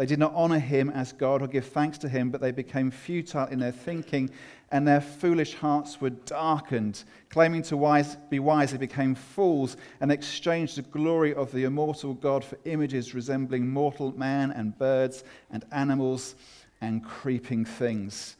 they 0.00 0.06
did 0.06 0.18
not 0.18 0.32
honor 0.34 0.58
him 0.58 0.88
as 0.88 1.12
God 1.12 1.42
or 1.42 1.46
give 1.46 1.66
thanks 1.66 1.98
to 1.98 2.08
him, 2.08 2.30
but 2.30 2.40
they 2.40 2.52
became 2.52 2.90
futile 2.90 3.46
in 3.48 3.58
their 3.58 3.70
thinking, 3.70 4.30
and 4.72 4.88
their 4.88 5.02
foolish 5.02 5.52
hearts 5.52 6.00
were 6.00 6.08
darkened. 6.08 7.04
Claiming 7.28 7.60
to 7.64 7.76
wise, 7.76 8.16
be 8.30 8.38
wise, 8.38 8.72
they 8.72 8.78
became 8.78 9.14
fools 9.14 9.76
and 10.00 10.10
exchanged 10.10 10.78
the 10.78 10.82
glory 10.82 11.34
of 11.34 11.52
the 11.52 11.64
immortal 11.64 12.14
God 12.14 12.42
for 12.42 12.56
images 12.64 13.14
resembling 13.14 13.68
mortal 13.68 14.16
man 14.16 14.52
and 14.52 14.78
birds 14.78 15.22
and 15.50 15.66
animals 15.70 16.34
and 16.80 17.04
creeping 17.04 17.66
things. 17.66 18.36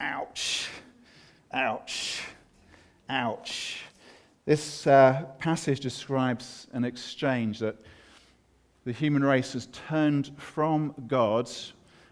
Ouch. 0.00 0.70
Ouch. 1.52 2.22
Ouch. 3.10 3.82
This 4.46 4.86
uh, 4.86 5.26
passage 5.38 5.80
describes 5.80 6.68
an 6.72 6.84
exchange 6.84 7.58
that 7.58 7.76
the 8.84 8.92
human 8.92 9.24
race 9.24 9.52
has 9.52 9.66
turned 9.66 10.32
from 10.36 10.94
God 11.06 11.50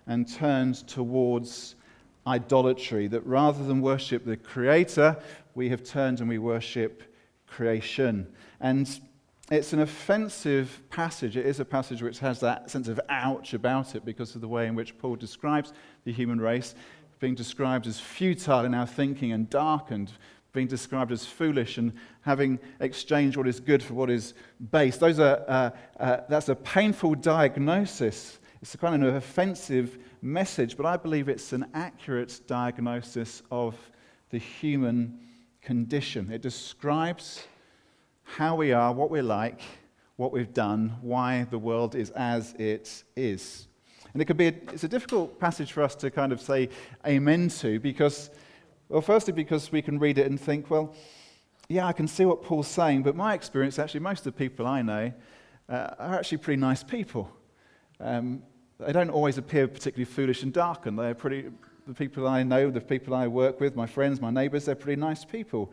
and 0.07 0.27
turned 0.33 0.87
towards 0.87 1.75
idolatry. 2.27 3.09
That 3.09 3.27
rather 3.27 3.65
than 3.65 3.81
worship 3.81 4.25
the 4.25 4.37
Creator, 4.37 5.17
we 5.55 5.69
have 5.71 5.83
turned 5.83 6.21
and 6.21 6.29
we 6.29 6.39
worship 6.39 7.03
creation. 7.47 8.27
And 8.61 9.01
it's 9.51 9.73
an 9.73 9.81
offensive 9.81 10.81
passage. 10.91 11.37
It 11.37 11.45
is 11.45 11.59
a 11.59 11.65
passage 11.65 12.03
which 12.03 12.21
has 12.21 12.39
that 12.41 12.71
sense 12.71 12.87
of 12.87 13.01
ouch 13.09 13.53
about 13.53 13.97
it 13.97 14.05
because 14.05 14.37
of 14.37 14.41
the 14.41 14.49
way 14.49 14.67
in 14.67 14.77
which 14.77 14.97
Paul 14.99 15.17
describes 15.17 15.73
the 16.05 16.13
human 16.13 16.41
race 16.41 16.75
being 17.21 17.35
described 17.35 17.87
as 17.87 18.01
futile 18.01 18.65
in 18.65 18.75
our 18.75 18.87
thinking 18.87 19.33
and 19.33 19.49
darkened 19.51 20.13
being 20.53 20.67
described 20.67 21.13
as 21.13 21.25
foolish 21.25 21.79
and 21.79 21.93
having 22.23 22.59
exchanged 22.81 23.37
what 23.37 23.47
is 23.47 23.61
good 23.61 23.83
for 23.83 23.95
what 23.95 24.11
is 24.11 24.35
base. 24.71 24.97
Those 24.97 25.21
are, 25.21 25.43
uh, 25.47 25.71
uh, 25.99 26.17
that's 26.29 26.49
a 26.49 26.55
painful 26.55 27.15
diagnosis. 27.15 28.39
It's 28.63 28.75
a 28.75 28.79
kind 28.79 29.05
of 29.05 29.15
offensive 29.15 29.99
message, 30.23 30.77
but 30.77 30.87
I 30.87 30.97
believe 30.97 31.29
it's 31.29 31.53
an 31.53 31.67
accurate 31.73 32.41
diagnosis 32.47 33.43
of 33.51 33.77
the 34.31 34.39
human 34.39 35.19
condition. 35.63 36.31
It 36.33 36.43
describes 36.43 37.47
how 38.23 38.57
we 38.57 38.73
are, 38.73 38.93
what 38.93 39.11
we're 39.11 39.23
like, 39.23 39.61
what 40.17 40.33
we've 40.33 40.53
done, 40.53 40.97
why 41.01 41.47
the 41.51 41.59
world 41.59 41.95
is 41.95 42.11
as 42.11 42.53
it 42.55 43.05
is. 43.17 43.67
And 44.13 44.21
it 44.21 44.27
could 44.27 44.37
be 44.37 44.49
a, 44.49 44.55
it's 44.73 44.85
a 44.85 44.89
difficult 44.89 45.39
passage 45.39 45.73
for 45.73 45.83
us 45.83 45.95
to 45.97 46.11
kind 46.11 46.33
of 46.33 46.41
say 46.41 46.69
amen 47.07 47.49
to 47.61 47.79
because 47.79 48.31
well, 48.91 49.01
firstly, 49.01 49.33
because 49.33 49.71
we 49.71 49.83
can 49.83 50.01
read 50.01 50.19
it 50.19 50.27
and 50.27 50.39
think, 50.39 50.69
well, 50.69 50.93
yeah, 51.69 51.87
I 51.87 51.93
can 51.93 52.09
see 52.09 52.25
what 52.25 52.43
Paul's 52.43 52.67
saying, 52.67 53.05
but 53.05 53.15
my 53.15 53.35
experience, 53.35 53.79
actually, 53.79 54.01
most 54.01 54.27
of 54.27 54.35
the 54.35 54.39
people 54.39 54.67
I 54.67 54.83
know 54.83 55.13
uh, 55.69 55.91
are 55.97 56.19
actually 56.19 56.39
pretty 56.39 56.61
nice 56.61 56.83
people. 56.83 57.31
Um, 58.01 58.43
they 58.81 58.93
don't 58.93 59.11
always 59.11 59.39
appear 59.39 59.69
particularly 59.69 60.07
foolish 60.07 60.43
and 60.43 60.53
dark, 60.53 60.87
and 60.87 60.99
they're 60.99 61.15
pretty, 61.15 61.51
the 61.87 61.95
people 61.95 62.27
I 62.27 62.43
know, 62.43 62.69
the 62.69 62.81
people 62.81 63.15
I 63.15 63.29
work 63.29 63.61
with, 63.61 63.77
my 63.77 63.87
friends, 63.87 64.21
my 64.21 64.33
neighbors, 64.33 64.65
they're 64.65 64.75
pretty 64.75 65.01
nice 65.01 65.25
people. 65.25 65.73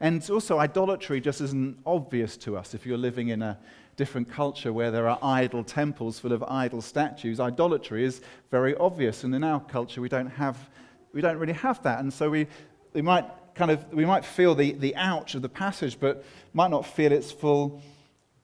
And 0.00 0.28
also, 0.28 0.58
idolatry 0.58 1.22
just 1.22 1.40
isn't 1.40 1.78
obvious 1.86 2.36
to 2.38 2.58
us 2.58 2.74
if 2.74 2.84
you're 2.84 2.98
living 2.98 3.28
in 3.28 3.40
a 3.40 3.58
different 3.96 4.30
culture 4.30 4.74
where 4.74 4.90
there 4.90 5.08
are 5.08 5.18
idol 5.22 5.64
temples 5.64 6.18
full 6.18 6.32
of 6.32 6.42
idol 6.42 6.82
statues. 6.82 7.40
Idolatry 7.40 8.04
is 8.04 8.20
very 8.50 8.76
obvious, 8.76 9.24
and 9.24 9.34
in 9.34 9.42
our 9.42 9.60
culture, 9.60 10.02
we 10.02 10.10
don't 10.10 10.28
have 10.28 10.68
we 11.12 11.20
don't 11.20 11.38
really 11.38 11.54
have 11.54 11.82
that. 11.82 12.00
And 12.00 12.12
so 12.12 12.30
we, 12.30 12.46
we 12.92 13.02
might 13.02 13.26
kind 13.54 13.70
of, 13.70 13.92
we 13.92 14.04
might 14.04 14.24
feel 14.24 14.54
the, 14.54 14.72
the 14.72 14.94
ouch 14.96 15.34
of 15.34 15.42
the 15.42 15.48
passage, 15.48 15.98
but 15.98 16.24
might 16.52 16.70
not 16.70 16.86
feel 16.86 17.12
its 17.12 17.32
full 17.32 17.82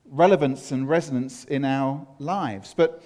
relevance 0.06 0.72
and 0.72 0.88
resonance 0.88 1.44
in 1.44 1.64
our 1.64 2.06
lives. 2.18 2.74
But 2.76 3.02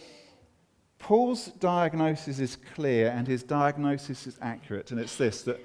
Paul's 0.99 1.47
diagnosis 1.47 2.39
is 2.39 2.57
clear 2.75 3.09
and 3.09 3.27
his 3.27 3.43
diagnosis 3.43 4.27
is 4.27 4.39
accurate, 4.41 4.91
and 4.91 5.01
it's 5.01 5.17
this 5.17 5.43
that 5.43 5.61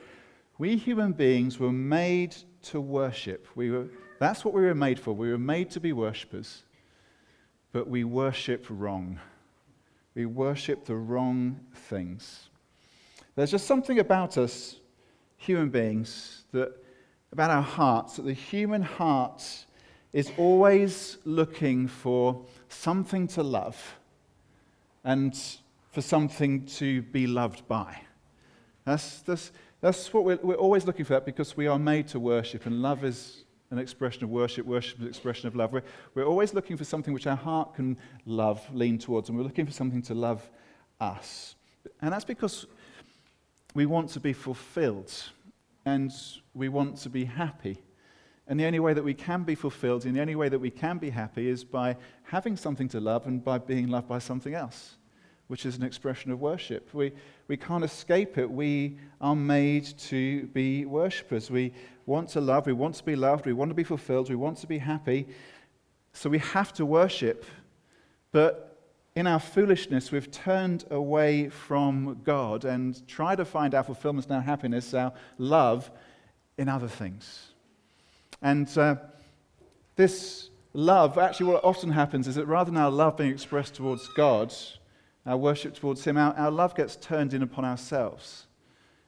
we 0.58 0.76
human 0.76 1.14
beings 1.14 1.60
were 1.60 1.72
made 1.72 2.36
to 2.64 2.80
worship. 2.80 3.48
We 3.56 3.72
were, 3.72 3.88
that's 4.20 4.46
what 4.46 4.54
we 4.54 4.62
were 4.62 4.76
made 4.76 5.00
for. 5.00 5.14
We 5.14 5.32
were 5.32 5.38
made 5.38 5.72
to 5.72 5.80
be 5.80 5.94
worshippers, 5.94 6.64
but 7.72 7.88
we 7.88 8.04
worship 8.04 8.66
wrong. 8.70 9.20
We 10.14 10.28
worship 10.28 10.86
the 10.86 10.96
wrong 10.96 11.60
things. 11.74 12.50
There's 13.36 13.52
just 13.52 13.66
something 13.66 14.00
about 14.00 14.38
us, 14.38 14.76
human 15.38 15.70
beings, 15.70 16.46
that 16.52 16.74
about 17.32 17.50
our 17.50 17.64
hearts, 17.64 18.18
that 18.18 18.26
the 18.26 18.34
human 18.34 18.84
heart 18.84 19.44
is 20.14 20.32
always 20.38 21.18
looking 21.26 21.88
for 21.88 22.46
something 22.70 23.28
to 23.28 23.42
love 23.42 23.96
and 25.04 25.36
for 25.92 26.02
something 26.02 26.66
to 26.66 27.02
be 27.02 27.26
loved 27.26 27.68
by. 27.68 28.00
That's, 28.86 29.22
that's, 29.22 29.52
that's 29.82 30.14
what 30.14 30.24
we're, 30.26 30.40
we're 30.44 30.56
always 30.56 30.86
looking 30.86 31.06
for 31.06 31.14
that 31.14 31.26
because 31.26 31.58
we 31.58 31.66
are 31.66 31.80
made 31.80 32.08
to 32.10 32.20
worship, 32.20 32.68
and 32.68 32.82
love 32.84 33.04
is 33.04 33.46
an 33.72 33.80
expression 33.80 34.24
of 34.24 34.30
worship, 34.30 34.68
worship 34.68 34.98
is 35.00 35.02
an 35.02 35.08
expression 35.08 35.48
of 35.48 35.56
love. 35.56 35.74
We're, 35.74 35.84
we're 36.14 36.26
always 36.26 36.54
looking 36.54 36.78
for 36.78 36.84
something 36.84 37.14
which 37.14 37.26
our 37.26 37.36
heart 37.36 37.74
can 37.74 37.98
love, 38.28 38.62
lean 38.72 39.00
towards, 39.00 39.30
and 39.30 39.38
we're 39.38 39.44
looking 39.44 39.66
for 39.66 39.72
something 39.72 40.04
to 40.04 40.14
love 40.14 40.48
us. 41.02 41.56
And 42.02 42.14
that's 42.14 42.26
because 42.26 42.68
we 43.74 43.86
want 43.86 44.10
to 44.10 44.20
be 44.20 44.34
fulfilled 44.34 45.12
and 45.86 46.12
we 46.54 46.70
want 46.70 46.98
to 46.98 47.10
be 47.10 47.26
happy. 47.26 47.78
And 48.48 48.60
the 48.60 48.66
only 48.66 48.80
way 48.80 48.94
that 48.94 49.04
we 49.04 49.14
can 49.14 49.44
be 49.44 49.56
fulfilled 49.56 50.06
and 50.06 50.16
the 50.16 50.22
only 50.22 50.36
way 50.36 50.50
that 50.50 50.60
we 50.60 50.70
can 50.70 50.98
be 50.98 51.10
happy 51.10 51.48
is 51.48 51.64
by 51.64 51.96
having 52.24 52.58
something 52.58 52.88
to 52.90 53.00
love 53.00 53.26
and 53.26 53.44
by 53.44 53.58
being 53.58 53.88
loved 53.88 54.08
by 54.08 54.20
something 54.20 54.54
else, 54.54 54.98
which 55.48 55.66
is 55.66 55.78
an 55.78 55.84
expression 55.84 56.32
of 56.32 56.42
worship. 56.42 56.94
We, 56.94 57.14
we 57.48 57.58
can't 57.58 57.84
escape 57.84 58.38
it. 58.38 58.50
We 58.50 58.98
are 59.22 59.36
made 59.36 59.86
to 60.10 60.48
be 60.48 60.86
worshippers. 60.86 61.50
We 61.50 61.74
want 62.06 62.30
to 62.30 62.42
love, 62.42 62.66
we 62.66 62.74
want 62.74 62.96
to 62.96 63.04
be 63.04 63.16
loved, 63.16 63.46
we 63.46 63.54
want 63.54 63.70
to 63.70 63.76
be 63.76 63.84
fulfilled, 63.86 64.30
we 64.30 64.36
want 64.36 64.58
to 64.58 64.68
be 64.68 64.78
happy. 64.78 65.28
So 66.12 66.30
we 66.30 66.40
have 66.40 66.74
to 66.74 66.86
worship. 66.86 67.46
But 68.34 68.73
in 69.16 69.28
our 69.28 69.40
foolishness, 69.40 70.12
we've 70.12 70.32
turned 70.32 70.86
away 70.90 71.50
from 71.50 72.22
God 72.24 72.66
and 72.66 73.08
tried 73.08 73.36
to 73.36 73.46
find 73.46 73.76
our 73.76 73.84
fulfillment 73.84 74.32
our 74.32 74.42
happiness, 74.42 74.94
our 74.94 75.14
love, 75.38 75.92
in 76.58 76.68
other 76.68 76.88
things. 76.88 77.50
And 78.42 78.76
uh, 78.78 78.96
this 79.96 80.50
love, 80.74 81.18
actually, 81.18 81.48
what 81.48 81.64
often 81.64 81.92
happens 81.92 82.28
is 82.28 82.36
that 82.36 82.46
rather 82.46 82.72
than 82.72 82.80
our 82.80 82.92
love 82.92 83.18
being 83.18 83.32
expressed 83.32 83.76
towards 83.76 84.08
God, 84.10 84.54
our 85.26 85.38
worship 85.38 85.76
towards 85.76 86.04
Him, 86.04 86.18
our, 86.18 86.34
our 86.34 86.52
love 86.52 86.76
gets 86.76 86.96
turned 86.96 87.34
in 87.34 87.44
upon 87.44 87.66
ourselves. 87.66 88.48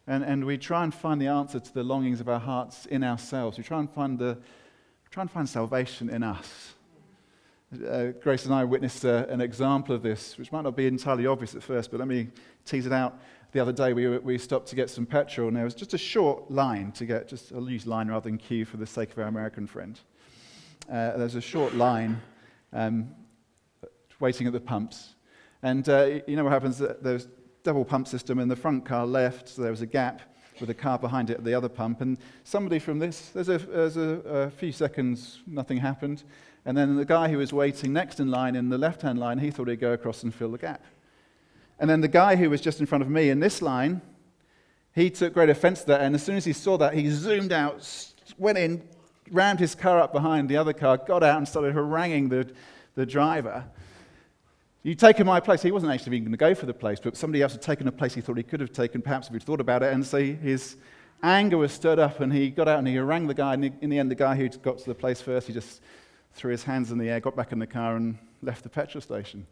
And, 0.07 0.23
and 0.23 0.45
we 0.45 0.59
try 0.59 0.83
and 0.83 0.93
find 0.93 1.19
the 1.19 1.27
answer 1.27 1.59
to 1.59 1.73
the 1.73 1.83
longings 1.83 2.21
of 2.21 2.29
our 2.29 2.39
hearts 2.39 2.85
in 2.85 3.03
ourselves. 3.03 3.57
We 3.57 3.63
try 3.63 3.79
and 3.79 3.89
find, 3.89 4.19
the, 4.19 4.37
try 5.09 5.21
and 5.21 5.31
find 5.31 5.49
salvation 5.49 6.09
in 6.09 6.21
us. 6.21 6.74
Uh, 7.83 8.13
Grace 8.21 8.45
and 8.45 8.53
I 8.53 8.63
witnessed 8.63 9.05
uh, 9.05 9.25
an 9.29 9.41
example 9.41 9.95
of 9.95 10.01
this, 10.01 10.37
which 10.37 10.51
might 10.51 10.61
not 10.61 10.75
be 10.75 10.87
entirely 10.87 11.25
obvious 11.25 11.55
at 11.55 11.63
first, 11.63 11.91
but 11.91 11.99
let 11.99 12.07
me 12.07 12.27
tease 12.65 12.85
it 12.85 12.93
out 12.93 13.19
the 13.55 13.61
other 13.61 13.71
day 13.71 13.93
we, 13.93 14.17
we 14.17 14.37
stopped 14.37 14.67
to 14.67 14.75
get 14.75 14.89
some 14.89 15.05
petrol, 15.05 15.47
and 15.47 15.55
there 15.55 15.63
was 15.63 15.73
just 15.73 15.93
a 15.93 15.97
short 15.97 16.51
line 16.51 16.91
to 16.91 17.05
get, 17.05 17.29
just 17.29 17.53
I'll 17.53 17.69
use 17.69 17.87
line 17.87 18.09
rather 18.09 18.29
than 18.29 18.37
queue 18.37 18.65
for 18.65 18.75
the 18.75 18.85
sake 18.85 19.11
of 19.13 19.19
our 19.19 19.27
American 19.27 19.65
friend. 19.65 19.97
Uh, 20.91 21.15
there's 21.15 21.35
a 21.35 21.41
short 21.41 21.73
line 21.73 22.21
um, 22.73 23.09
waiting 24.19 24.45
at 24.45 24.51
the 24.51 24.59
pumps. 24.59 25.15
And 25.63 25.87
uh, 25.87 26.19
you 26.27 26.35
know 26.35 26.43
what 26.43 26.51
happens? 26.51 26.81
There's 27.01 27.29
double 27.63 27.85
pump 27.85 28.09
system, 28.09 28.39
and 28.39 28.51
the 28.51 28.57
front 28.57 28.83
car 28.83 29.05
left, 29.05 29.47
so 29.47 29.61
there 29.61 29.71
was 29.71 29.81
a 29.81 29.87
gap 29.87 30.21
with 30.59 30.69
a 30.69 30.73
car 30.73 30.97
behind 30.97 31.29
it 31.29 31.37
at 31.37 31.43
the 31.43 31.53
other 31.53 31.69
pump. 31.69 32.01
And 32.01 32.17
somebody 32.43 32.79
from 32.79 32.99
this, 32.99 33.29
there's 33.29 33.49
a, 33.49 33.57
there's 33.57 33.97
a, 33.97 34.01
a 34.25 34.49
few 34.49 34.71
seconds, 34.71 35.41
nothing 35.47 35.77
happened. 35.77 36.23
And 36.65 36.77
then 36.77 36.95
the 36.95 37.05
guy 37.05 37.29
who 37.29 37.37
was 37.37 37.53
waiting 37.53 37.93
next 37.93 38.19
in 38.19 38.31
line 38.31 38.55
in 38.55 38.69
the 38.69 38.77
left 38.77 39.01
hand 39.03 39.19
line, 39.19 39.39
he 39.39 39.51
thought 39.51 39.67
he'd 39.67 39.79
go 39.79 39.93
across 39.93 40.23
and 40.23 40.33
fill 40.33 40.51
the 40.51 40.57
gap. 40.57 40.83
And 41.79 41.89
then 41.89 42.01
the 42.01 42.07
guy 42.07 42.35
who 42.35 42.49
was 42.49 42.61
just 42.61 42.79
in 42.79 42.85
front 42.85 43.03
of 43.03 43.09
me 43.09 43.29
in 43.29 43.39
this 43.39 43.61
line, 43.61 44.01
he 44.93 45.09
took 45.09 45.33
great 45.33 45.49
offense 45.49 45.81
to 45.81 45.87
that. 45.87 46.01
And 46.01 46.15
as 46.15 46.23
soon 46.23 46.37
as 46.37 46.45
he 46.45 46.53
saw 46.53 46.77
that, 46.77 46.93
he 46.93 47.09
zoomed 47.09 47.51
out, 47.51 48.13
went 48.37 48.57
in, 48.57 48.81
rammed 49.29 49.59
his 49.59 49.75
car 49.75 49.99
up 49.99 50.13
behind 50.13 50.49
the 50.49 50.57
other 50.57 50.73
car, 50.73 50.97
got 50.97 51.21
out, 51.21 51.37
and 51.37 51.47
started 51.47 51.73
haranguing 51.73 52.29
the, 52.29 52.49
the 52.95 53.05
driver. 53.05 53.65
You'd 54.85 54.99
taken 54.99 55.25
my 55.25 55.39
place. 55.39 55.61
He 55.61 55.71
wasn't 55.71 55.91
actually 55.91 56.15
even 56.15 56.25
going 56.25 56.31
to 56.31 56.37
go 56.37 56.55
for 56.55 56.65
the 56.65 56.73
place, 56.73 56.99
but 56.99 57.17
somebody 57.17 57.41
else 57.41 57.53
had 57.53 57.61
taken 57.61 57.87
a 57.87 57.91
place 57.91 58.13
he 58.13 58.21
thought 58.21 58.37
he 58.37 58.43
could 58.43 58.59
have 58.59 58.71
taken, 58.71 59.01
perhaps 59.01 59.27
if 59.27 59.33
he'd 59.33 59.43
thought 59.43 59.59
about 59.59 59.83
it. 59.83 59.91
And 59.91 60.05
so 60.05 60.23
his 60.23 60.77
anger 61.23 61.57
was 61.57 61.71
stirred 61.71 61.99
up, 61.99 62.19
and 62.19 62.31
he 62.31 62.49
got 62.49 62.67
out 62.67 62.79
and 62.79 62.87
he 62.87 62.93
harangued 62.93 63.29
the 63.29 63.33
guy. 63.33 63.55
And 63.55 63.65
in 63.81 63.89
the 63.89 63.99
end, 63.99 64.11
the 64.11 64.15
guy 64.15 64.35
who 64.35 64.47
got 64.47 64.77
to 64.77 64.85
the 64.85 64.95
place 64.95 65.21
first, 65.21 65.47
he 65.47 65.53
just 65.53 65.81
threw 66.33 66.51
his 66.51 66.63
hands 66.63 66.91
in 66.91 66.97
the 66.97 67.09
air, 67.09 67.19
got 67.19 67.35
back 67.35 67.51
in 67.51 67.59
the 67.59 67.67
car, 67.67 67.95
and 67.95 68.17
left 68.41 68.63
the 68.63 68.69
petrol 68.69 69.01
station. 69.01 69.47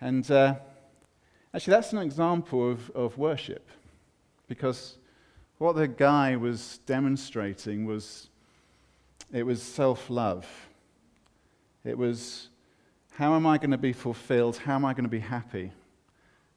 And 0.00 0.28
uh, 0.30 0.56
Actually, 1.54 1.72
that's 1.72 1.92
an 1.92 1.98
example 1.98 2.70
of, 2.70 2.90
of 2.92 3.18
worship 3.18 3.68
because 4.48 4.96
what 5.58 5.76
the 5.76 5.86
guy 5.86 6.34
was 6.34 6.78
demonstrating 6.86 7.84
was 7.84 8.28
it 9.32 9.42
was 9.42 9.62
self 9.62 10.08
love. 10.08 10.46
It 11.84 11.98
was 11.98 12.48
how 13.16 13.34
am 13.34 13.46
I 13.46 13.58
going 13.58 13.70
to 13.70 13.78
be 13.78 13.92
fulfilled? 13.92 14.56
How 14.56 14.74
am 14.74 14.84
I 14.84 14.92
going 14.92 15.04
to 15.04 15.10
be 15.10 15.20
happy? 15.20 15.72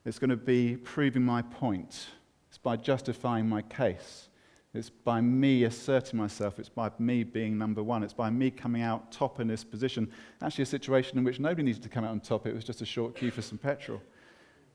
It's 0.06 0.20
going 0.20 0.30
to 0.30 0.38
be 0.38 0.78
proving 0.78 1.24
my 1.24 1.42
point. 1.42 2.08
It's 2.50 2.58
by 2.58 2.78
justifying 2.78 3.48
my 3.48 3.62
case. 3.64 4.30
It's 4.74 4.90
by 4.90 5.22
me 5.22 5.64
asserting 5.64 6.20
myself. 6.20 6.60
It's 6.60 6.70
by 6.70 6.92
me 7.00 7.24
being 7.24 7.58
number 7.58 7.82
one. 7.82 8.04
It's 8.04 8.14
by 8.14 8.30
me 8.30 8.52
coming 8.52 8.82
out 8.82 9.12
top 9.12 9.40
in 9.40 9.48
this 9.48 9.64
position. 9.64 10.12
Actually, 10.42 10.64
a 10.64 10.68
situation 10.68 11.18
in 11.18 11.24
which 11.24 11.40
nobody 11.40 11.64
needed 11.64 11.84
to 11.84 11.90
come 11.90 12.04
out 12.04 12.12
on 12.12 12.20
top. 12.20 12.46
It 12.46 12.54
was 12.54 12.64
just 12.64 12.82
a 12.82 12.86
short 12.86 13.16
queue 13.16 13.32
for 13.32 13.42
some 13.42 13.58
petrol 13.58 14.02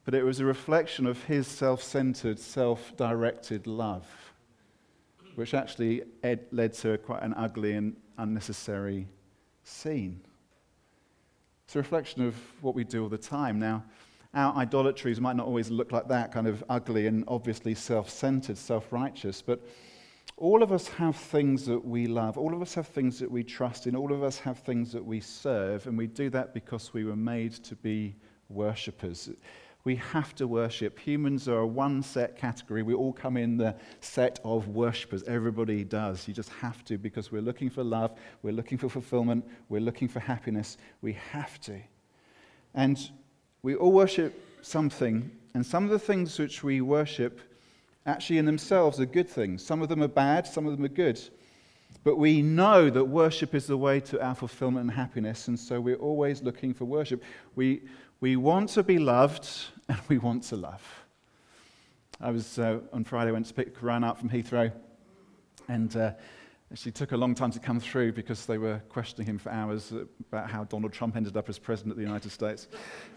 but 0.04 0.14
it 0.14 0.24
was 0.24 0.40
a 0.40 0.44
reflection 0.44 1.06
of 1.06 1.22
his 1.24 1.46
self 1.46 1.82
centered, 1.82 2.38
self 2.38 2.96
directed 2.96 3.66
love, 3.66 4.06
which 5.34 5.54
actually 5.54 6.02
ed- 6.22 6.46
led 6.50 6.72
to 6.74 6.98
quite 6.98 7.22
an 7.22 7.34
ugly 7.34 7.74
and 7.74 7.96
unnecessary 8.18 9.06
scene. 9.62 10.20
It's 11.70 11.76
a 11.76 11.78
reflection 11.78 12.26
of 12.26 12.34
what 12.62 12.74
we 12.74 12.82
do 12.82 13.04
all 13.04 13.08
the 13.08 13.16
time. 13.16 13.60
Now, 13.60 13.84
our 14.34 14.52
idolatries 14.56 15.20
might 15.20 15.36
not 15.36 15.46
always 15.46 15.70
look 15.70 15.92
like 15.92 16.08
that, 16.08 16.32
kind 16.32 16.48
of 16.48 16.64
ugly 16.68 17.06
and 17.06 17.22
obviously 17.28 17.76
self 17.76 18.10
centered, 18.10 18.58
self 18.58 18.92
righteous, 18.92 19.40
but 19.40 19.64
all 20.36 20.64
of 20.64 20.72
us 20.72 20.88
have 20.88 21.14
things 21.14 21.64
that 21.66 21.84
we 21.84 22.08
love. 22.08 22.36
All 22.36 22.54
of 22.54 22.60
us 22.60 22.74
have 22.74 22.88
things 22.88 23.20
that 23.20 23.30
we 23.30 23.44
trust 23.44 23.86
in. 23.86 23.94
All 23.94 24.12
of 24.12 24.24
us 24.24 24.36
have 24.40 24.58
things 24.58 24.90
that 24.90 25.04
we 25.04 25.20
serve, 25.20 25.86
and 25.86 25.96
we 25.96 26.08
do 26.08 26.28
that 26.30 26.54
because 26.54 26.92
we 26.92 27.04
were 27.04 27.14
made 27.14 27.52
to 27.62 27.76
be 27.76 28.16
worshippers. 28.48 29.30
We 29.84 29.96
have 29.96 30.34
to 30.36 30.46
worship. 30.46 30.98
Humans 30.98 31.48
are 31.48 31.60
a 31.60 31.66
one 31.66 32.02
set 32.02 32.36
category. 32.36 32.82
We 32.82 32.94
all 32.94 33.12
come 33.12 33.36
in 33.36 33.56
the 33.56 33.74
set 34.00 34.38
of 34.44 34.68
worshippers. 34.68 35.22
Everybody 35.22 35.84
does. 35.84 36.28
You 36.28 36.34
just 36.34 36.50
have 36.50 36.84
to 36.84 36.98
because 36.98 37.32
we're 37.32 37.40
looking 37.40 37.70
for 37.70 37.82
love, 37.82 38.12
we're 38.42 38.52
looking 38.52 38.76
for 38.76 38.88
fulfillment, 38.88 39.44
we're 39.68 39.80
looking 39.80 40.08
for 40.08 40.20
happiness. 40.20 40.76
We 41.00 41.14
have 41.32 41.60
to. 41.62 41.80
And 42.74 42.98
we 43.62 43.74
all 43.74 43.92
worship 43.92 44.38
something, 44.62 45.30
and 45.54 45.64
some 45.64 45.84
of 45.84 45.90
the 45.90 45.98
things 45.98 46.38
which 46.38 46.62
we 46.62 46.80
worship 46.80 47.40
actually 48.06 48.38
in 48.38 48.44
themselves 48.44 49.00
are 49.00 49.06
good 49.06 49.28
things. 49.28 49.64
Some 49.64 49.82
of 49.82 49.88
them 49.88 50.02
are 50.02 50.08
bad, 50.08 50.46
some 50.46 50.66
of 50.66 50.72
them 50.72 50.84
are 50.84 50.88
good. 50.88 51.20
But 52.04 52.16
we 52.16 52.40
know 52.40 52.88
that 52.88 53.04
worship 53.04 53.54
is 53.54 53.66
the 53.66 53.76
way 53.76 54.00
to 54.00 54.24
our 54.24 54.34
fulfillment 54.34 54.84
and 54.84 54.90
happiness, 54.90 55.48
and 55.48 55.58
so 55.58 55.80
we're 55.80 55.96
always 55.96 56.42
looking 56.42 56.72
for 56.72 56.84
worship. 56.86 57.22
We, 57.56 57.82
we 58.20 58.36
want 58.36 58.68
to 58.68 58.82
be 58.82 58.98
loved 58.98 59.48
and 59.88 59.98
we 60.08 60.18
want 60.18 60.42
to 60.44 60.56
love. 60.56 60.82
I 62.20 62.30
was 62.30 62.58
uh, 62.58 62.80
on 62.92 63.04
Friday, 63.04 63.30
went 63.32 63.46
to 63.46 63.54
pick 63.54 63.74
Ryan 63.80 64.04
up 64.04 64.18
from 64.18 64.28
Heathrow, 64.28 64.70
and 65.68 65.96
uh, 65.96 66.12
actually 66.70 66.92
took 66.92 67.12
a 67.12 67.16
long 67.16 67.34
time 67.34 67.50
to 67.50 67.58
come 67.58 67.80
through 67.80 68.12
because 68.12 68.44
they 68.44 68.58
were 68.58 68.82
questioning 68.90 69.26
him 69.26 69.38
for 69.38 69.50
hours 69.50 69.92
about 70.28 70.50
how 70.50 70.64
Donald 70.64 70.92
Trump 70.92 71.16
ended 71.16 71.36
up 71.38 71.48
as 71.48 71.58
president 71.58 71.92
of 71.92 71.96
the 71.96 72.02
United 72.02 72.30
States, 72.30 72.68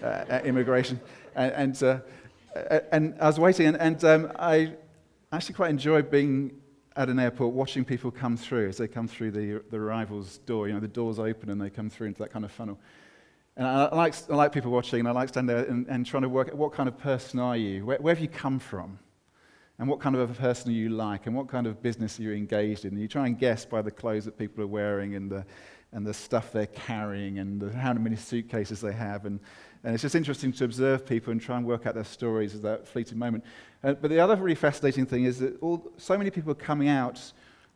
uh, 0.02 0.24
at 0.30 0.46
immigration. 0.46 1.02
And, 1.36 1.52
and, 1.52 1.84
uh, 1.84 2.80
and, 2.94 3.16
I 3.20 3.28
was 3.28 3.40
waiting, 3.40 3.68
and, 3.68 3.78
and 3.78 4.04
um, 4.06 4.32
I 4.40 4.74
actually 5.34 5.56
quite 5.56 5.70
enjoyed 5.70 6.10
being 6.10 6.62
at 6.96 7.10
an 7.10 7.20
airport 7.20 7.54
watching 7.54 7.84
people 7.84 8.10
come 8.10 8.38
through 8.38 8.70
as 8.70 8.78
they 8.78 8.88
come 8.88 9.10
through 9.10 9.32
the, 9.32 9.62
the 9.70 9.78
arrivals 9.78 10.38
door. 10.46 10.68
You 10.68 10.76
know, 10.76 10.80
the 10.80 10.88
doors 10.88 11.20
open 11.20 11.50
and 11.50 11.60
they 11.60 11.70
come 11.70 11.90
through 11.90 12.08
into 12.08 12.20
that 12.20 12.32
kind 12.32 12.46
of 12.46 12.52
funnel. 12.52 12.80
And 13.56 13.68
I 13.68 13.94
like, 13.96 14.16
I 14.30 14.36
like 14.36 14.52
people 14.52 14.72
watching, 14.72 15.00
and 15.00 15.08
I 15.08 15.12
like 15.12 15.30
standing 15.30 15.56
there 15.56 15.66
and, 15.66 15.88
and 15.88 16.06
trying 16.06 16.24
to 16.24 16.30
work 16.30 16.50
out 16.50 16.56
what 16.56 16.74
kind 16.74 16.90
of 16.90 16.98
person 16.98 17.40
are 17.40 17.56
you? 17.56 17.86
Where, 17.86 17.98
where, 18.00 18.14
have 18.14 18.22
you 18.22 18.28
come 18.28 18.58
from? 18.58 18.98
And 19.78 19.88
what 19.88 20.00
kind 20.00 20.16
of 20.16 20.30
a 20.30 20.34
person 20.34 20.72
are 20.72 20.74
you 20.74 20.90
like? 20.90 21.28
And 21.28 21.36
what 21.36 21.48
kind 21.48 21.68
of 21.68 21.82
business 21.82 22.20
are 22.20 22.24
you 22.24 22.32
engaged 22.32 22.86
in? 22.86 22.94
And 22.94 23.02
you 23.02 23.08
try 23.08 23.28
and 23.28 23.38
guess 23.38 23.66
by 23.66 23.82
the 23.82 23.92
clothes 23.92 24.26
that 24.26 24.38
people 24.38 24.64
are 24.64 24.68
wearing 24.68 25.16
and 25.16 25.32
the, 25.32 25.46
and 25.92 26.06
the 26.06 26.14
stuff 26.14 26.52
they're 26.52 26.66
carrying 26.68 27.40
and 27.40 27.62
the, 27.62 27.76
how 27.76 27.94
many 27.94 28.16
suitcases 28.16 28.82
they 28.82 28.92
have. 28.92 29.26
And, 29.26 29.40
and 29.84 29.94
it's 29.94 30.02
just 30.02 30.16
interesting 30.16 30.52
to 30.54 30.64
observe 30.64 31.06
people 31.06 31.32
and 31.32 31.42
try 31.42 31.58
and 31.58 31.66
work 31.66 31.86
out 31.86 31.94
their 31.96 32.04
stories 32.04 32.56
of 32.56 32.62
that 32.64 32.88
fleeting 32.88 33.18
moment. 33.18 33.44
Uh, 33.84 33.94
but 33.94 34.10
the 34.10 34.20
other 34.20 34.36
really 34.36 34.56
fascinating 34.56 35.06
thing 35.06 35.26
is 35.26 35.40
that 35.40 35.60
all, 35.62 35.92
so 35.98 36.18
many 36.18 36.32
people 36.32 36.52
are 36.52 36.56
coming 36.56 36.88
out 36.88 37.20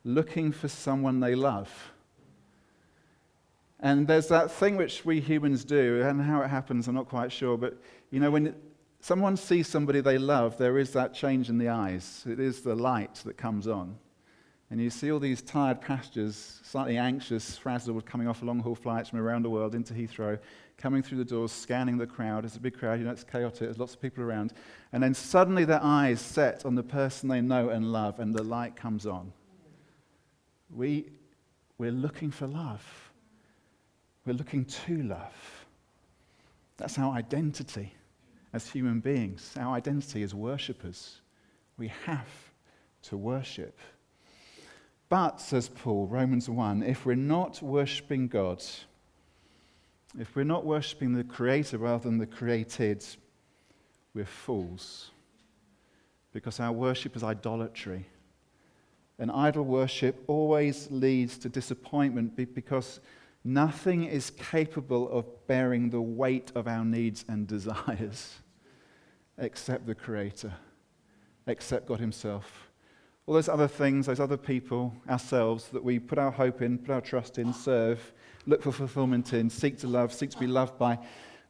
looking 0.03 0.51
for 0.51 0.67
someone 0.67 1.19
they 1.19 1.35
love. 1.35 1.69
And 3.79 4.07
there's 4.07 4.27
that 4.29 4.51
thing 4.51 4.75
which 4.75 5.05
we 5.05 5.19
humans 5.19 5.63
do, 5.63 6.01
and 6.01 6.21
how 6.21 6.41
it 6.41 6.47
happens, 6.47 6.87
I'm 6.87 6.95
not 6.95 7.07
quite 7.07 7.31
sure. 7.31 7.57
But, 7.57 7.77
you 8.09 8.19
know, 8.19 8.31
when 8.31 8.55
someone 9.01 9.37
sees 9.37 9.67
somebody 9.67 10.01
they 10.01 10.17
love, 10.17 10.57
there 10.57 10.79
is 10.79 10.93
that 10.93 11.13
change 11.13 11.49
in 11.49 11.57
the 11.59 11.69
eyes. 11.69 12.23
It 12.27 12.39
is 12.39 12.61
the 12.61 12.75
light 12.75 13.15
that 13.25 13.37
comes 13.37 13.67
on. 13.67 13.97
And 14.69 14.81
you 14.81 14.89
see 14.89 15.11
all 15.11 15.19
these 15.19 15.41
tired 15.41 15.79
passengers, 15.79 16.59
slightly 16.63 16.97
anxious, 16.97 17.57
frazzled, 17.57 18.05
coming 18.05 18.27
off 18.27 18.41
long 18.41 18.59
haul 18.59 18.75
flights 18.75 19.09
from 19.09 19.19
around 19.19 19.43
the 19.43 19.49
world 19.49 19.75
into 19.75 19.93
Heathrow, 19.93 20.39
coming 20.77 21.01
through 21.01 21.19
the 21.19 21.25
doors, 21.25 21.53
scanning 21.53 21.97
the 21.97 22.05
crowd. 22.05 22.43
It's 22.43 22.57
a 22.57 22.59
big 22.59 22.77
crowd, 22.77 22.99
you 22.99 23.05
know, 23.05 23.11
it's 23.11 23.23
chaotic, 23.23 23.59
there's 23.59 23.77
lots 23.77 23.93
of 23.93 24.01
people 24.01 24.23
around. 24.23 24.51
And 24.91 25.01
then 25.01 25.13
suddenly 25.13 25.63
their 25.63 25.81
eyes 25.81 26.19
set 26.19 26.65
on 26.65 26.75
the 26.75 26.83
person 26.83 27.29
they 27.29 27.39
know 27.39 27.69
and 27.69 27.93
love, 27.93 28.19
and 28.19 28.35
the 28.35 28.43
light 28.43 28.75
comes 28.75 29.05
on. 29.05 29.31
We, 30.69 31.11
we're 31.77 31.91
looking 31.91 32.31
for 32.31 32.45
love. 32.45 33.06
We're 34.27 34.33
looking 34.33 34.65
to 34.65 35.03
love. 35.03 35.65
That's 36.75 36.99
our 36.99 37.13
identity 37.13 37.93
as 38.51 38.69
human 38.69 38.99
beings. 38.99 39.55
Our 39.57 39.77
identity 39.77 40.21
as 40.21 40.35
worshippers. 40.35 41.21
We 41.77 41.87
have 42.05 42.27
to 43.03 43.15
worship. 43.15 43.79
But, 45.07 45.39
says 45.39 45.69
Paul, 45.69 46.07
Romans 46.07 46.49
1, 46.49 46.83
if 46.83 47.05
we're 47.05 47.15
not 47.15 47.61
worshipping 47.61 48.27
God, 48.27 48.61
if 50.19 50.35
we're 50.35 50.43
not 50.43 50.65
worshipping 50.65 51.13
the 51.13 51.23
Creator 51.23 51.77
rather 51.77 52.03
than 52.03 52.17
the 52.17 52.25
created, 52.25 53.05
we're 54.13 54.25
fools. 54.25 55.11
Because 56.33 56.59
our 56.59 56.73
worship 56.73 57.15
is 57.15 57.23
idolatry. 57.23 58.05
And 59.19 59.31
idol 59.31 59.63
worship 59.63 60.21
always 60.27 60.89
leads 60.91 61.37
to 61.37 61.49
disappointment 61.49 62.35
because 62.53 62.99
Nothing 63.47 64.03
is 64.03 64.29
capable 64.29 65.09
of 65.09 65.47
bearing 65.47 65.89
the 65.89 66.01
weight 66.01 66.51
of 66.53 66.67
our 66.67 66.83
needs 66.83 67.23
and 67.29 67.47
desires 67.47 68.39
except 69.37 69.87
the 69.87 69.95
Creator, 69.95 70.51
except 71.47 71.87
God 71.87 72.01
Himself. 72.01 72.69
All 73.25 73.35
those 73.35 73.47
other 73.47 73.69
things, 73.69 74.07
those 74.07 74.19
other 74.19 74.35
people, 74.35 74.93
ourselves, 75.09 75.69
that 75.69 75.81
we 75.81 75.97
put 75.97 76.17
our 76.17 76.29
hope 76.29 76.61
in, 76.61 76.77
put 76.77 76.91
our 76.91 76.99
trust 76.99 77.37
in, 77.37 77.53
serve, 77.53 78.11
look 78.47 78.61
for 78.61 78.73
fulfillment 78.73 79.31
in, 79.31 79.49
seek 79.49 79.77
to 79.77 79.87
love, 79.87 80.11
seek 80.11 80.31
to 80.31 80.39
be 80.39 80.45
loved 80.45 80.77
by, 80.77 80.99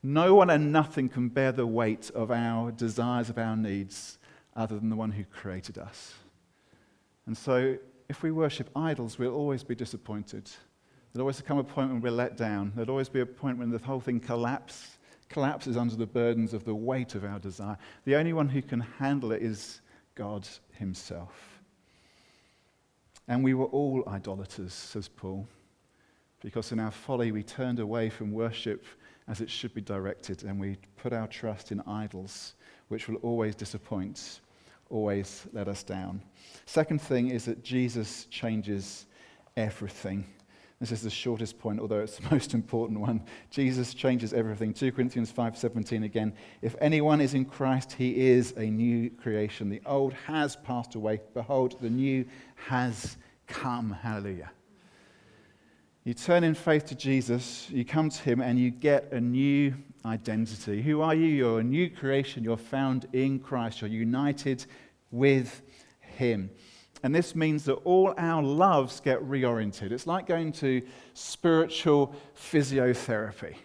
no 0.04 0.36
one 0.36 0.52
and 0.52 0.72
nothing 0.72 1.10
can 1.10 1.30
bear 1.30 1.52
the 1.52 1.66
weight 1.66 2.12
of 2.14 2.30
our 2.30 2.72
desires, 2.72 3.32
of 3.32 3.40
our 3.40 3.58
needs, 3.58 4.20
other 4.56 4.78
than 4.78 4.92
the 4.92 4.96
one 4.96 5.10
who 5.10 5.24
created 5.24 5.80
us. 5.80 6.14
And 7.26 7.36
so, 7.36 7.76
if 8.08 8.22
we 8.22 8.30
worship 8.30 8.70
idols, 8.76 9.18
we'll 9.18 9.34
always 9.34 9.64
be 9.64 9.74
disappointed. 9.74 10.48
There'll 11.18 11.26
always 11.26 11.42
come 11.42 11.58
a 11.58 11.64
point 11.64 11.90
when 11.90 12.00
we're 12.00 12.12
let 12.12 12.38
down. 12.38 12.74
There'll 12.76 12.92
always 12.92 13.10
be 13.10 13.22
a 13.22 13.26
point 13.26 13.58
when 13.58 13.72
the 13.72 13.80
whole 13.80 14.00
thing 14.00 14.20
collapse, 14.20 15.00
collapses 15.30 15.76
under 15.76 15.96
the 15.96 16.06
burdens 16.06 16.54
of 16.54 16.64
the 16.64 16.76
weight 16.76 17.16
of 17.16 17.26
our 17.26 17.40
desire. 17.40 17.76
The 18.06 18.16
only 18.16 18.34
one 18.34 18.48
who 18.48 18.62
can 18.62 18.82
handle 18.82 19.32
it 19.32 19.42
is 19.42 19.82
God 20.14 20.48
Himself. 20.74 21.34
And 23.28 23.44
we 23.44 23.56
were 23.56 23.66
all 23.66 24.04
idolaters, 24.08 24.76
says 24.76 25.08
Paul, 25.08 25.48
because 26.44 26.72
in 26.72 26.80
our 26.80 26.92
folly 26.92 27.32
we 27.32 27.42
turned 27.42 27.80
away 27.80 28.12
from 28.12 28.32
worship 28.32 28.86
as 29.28 29.42
it 29.42 29.50
should 29.50 29.74
be 29.74 29.82
directed, 29.82 30.44
and 30.44 30.60
we 30.60 30.78
put 30.98 31.14
our 31.14 31.26
trust 31.26 31.72
in 31.72 31.82
idols, 31.88 32.54
which 32.90 33.08
will 33.08 33.18
always 33.24 33.56
disappoint, 33.56 34.42
always 34.92 35.48
let 35.52 35.68
us 35.68 35.82
down. 35.82 36.22
Second 36.68 37.02
thing 37.02 37.32
is 37.32 37.46
that 37.46 37.64
Jesus 37.64 38.26
changes 38.26 39.08
everything. 39.56 40.24
This 40.80 40.92
is 40.92 41.02
the 41.02 41.10
shortest 41.10 41.58
point, 41.58 41.80
although 41.80 42.02
it's 42.02 42.18
the 42.18 42.30
most 42.32 42.54
important 42.54 43.00
one. 43.00 43.24
Jesus 43.50 43.94
changes 43.94 44.34
everything. 44.34 44.74
2 44.74 44.92
Corinthians 44.92 45.32
5:17 45.32 46.04
again. 46.04 46.34
If 46.62 46.76
anyone 46.80 47.20
is 47.20 47.34
in 47.34 47.46
Christ, 47.46 47.94
he 47.94 48.28
is 48.28 48.54
a 48.58 48.66
new 48.66 49.10
creation. 49.10 49.70
The 49.70 49.82
old 49.86 50.14
has 50.14 50.56
passed 50.56 50.96
away. 50.96 51.22
Behold, 51.34 51.80
the 51.80 51.90
new 51.90 52.26
has 52.56 53.18
come. 53.48 53.92
Hallelujah. 53.92 54.52
You 56.04 56.14
turn 56.14 56.46
in 56.46 56.54
faith 56.54 56.86
to 56.86 56.96
Jesus, 56.96 57.70
you 57.70 57.84
come 57.84 58.10
to 58.10 58.24
him, 58.24 58.40
and 58.40 58.58
you 58.58 58.72
get 58.72 59.12
a 59.12 59.20
new 59.20 59.74
identity. 60.06 60.82
Who 60.82 61.02
are 61.02 61.14
you? 61.14 61.28
You're 61.28 61.60
a 61.60 61.64
new 61.64 61.90
creation. 61.90 62.46
You're 62.46 62.56
found 62.56 63.08
in 63.12 63.40
Christ. 63.40 63.82
You're 63.82 63.90
united 63.90 64.66
with 65.12 65.62
him. 66.00 66.50
And 67.04 67.14
this 67.14 67.36
means 67.36 67.66
that 67.66 67.76
all 67.76 68.14
our 68.18 68.42
loves 68.42 69.00
get 69.00 69.22
reoriented. 69.22 69.92
It's 69.92 70.08
like 70.08 70.26
going 70.26 70.52
to 70.54 70.82
spiritual 71.14 72.16
physiotherapy. 72.36 73.56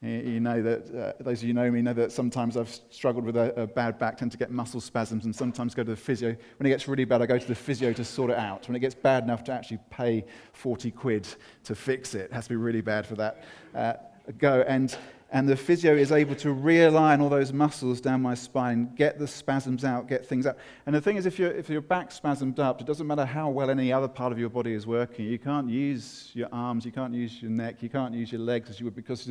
You 0.00 0.38
know 0.38 0.62
that, 0.62 0.94
uh, 0.94 1.22
those 1.24 1.42
of 1.42 1.48
you 1.48 1.54
know 1.54 1.68
me 1.72 1.82
know 1.82 1.92
that 1.92 2.12
sometimes 2.12 2.56
I've 2.56 2.70
struggled 2.90 3.24
with 3.24 3.36
a, 3.36 3.62
a, 3.62 3.66
bad 3.66 3.98
back, 3.98 4.16
tend 4.16 4.30
to 4.30 4.38
get 4.38 4.52
muscle 4.52 4.80
spasms, 4.80 5.24
and 5.24 5.34
sometimes 5.34 5.74
go 5.74 5.82
to 5.82 5.90
the 5.90 5.96
physio. 5.96 6.36
When 6.58 6.66
it 6.66 6.70
gets 6.70 6.86
really 6.86 7.04
bad, 7.04 7.20
I 7.20 7.26
go 7.26 7.36
to 7.36 7.48
the 7.48 7.54
physio 7.54 7.92
to 7.92 8.04
sort 8.04 8.30
it 8.30 8.38
out. 8.38 8.68
When 8.68 8.76
it 8.76 8.78
gets 8.78 8.94
bad 8.94 9.24
enough 9.24 9.42
to 9.44 9.52
actually 9.52 9.80
pay 9.90 10.24
40 10.52 10.92
quid 10.92 11.26
to 11.64 11.74
fix 11.74 12.14
it, 12.14 12.26
it 12.26 12.32
has 12.32 12.44
to 12.44 12.50
be 12.50 12.56
really 12.56 12.80
bad 12.80 13.06
for 13.06 13.16
that 13.16 13.42
uh, 13.74 13.94
go. 14.38 14.64
And 14.68 14.96
and 15.30 15.46
the 15.46 15.56
physio 15.56 15.94
is 15.94 16.10
able 16.10 16.34
to 16.36 16.54
realign 16.54 17.20
all 17.20 17.28
those 17.28 17.52
muscles 17.52 18.00
down 18.00 18.22
my 18.22 18.34
spine, 18.34 18.94
get 18.94 19.18
the 19.18 19.26
spasms 19.26 19.84
out, 19.84 20.08
get 20.08 20.24
things 20.24 20.46
out. 20.46 20.56
And 20.86 20.94
the 20.94 21.00
thing 21.02 21.16
is, 21.16 21.26
if, 21.26 21.38
you 21.38 21.46
if 21.46 21.68
your 21.68 21.82
back's 21.82 22.18
spasmed 22.18 22.58
up, 22.58 22.80
it 22.80 22.86
doesn't 22.86 23.06
matter 23.06 23.26
how 23.26 23.50
well 23.50 23.68
any 23.68 23.92
other 23.92 24.08
part 24.08 24.32
of 24.32 24.38
your 24.38 24.48
body 24.48 24.72
is 24.72 24.86
working. 24.86 25.26
You 25.26 25.38
can't 25.38 25.68
use 25.68 26.30
your 26.32 26.48
arms, 26.50 26.86
you 26.86 26.92
can't 26.92 27.12
use 27.12 27.42
your 27.42 27.50
neck, 27.50 27.82
you 27.82 27.90
can't 27.90 28.14
use 28.14 28.32
your 28.32 28.40
legs 28.40 28.70
as 28.70 28.80
you 28.80 28.86
would 28.86 28.96
because 28.96 29.30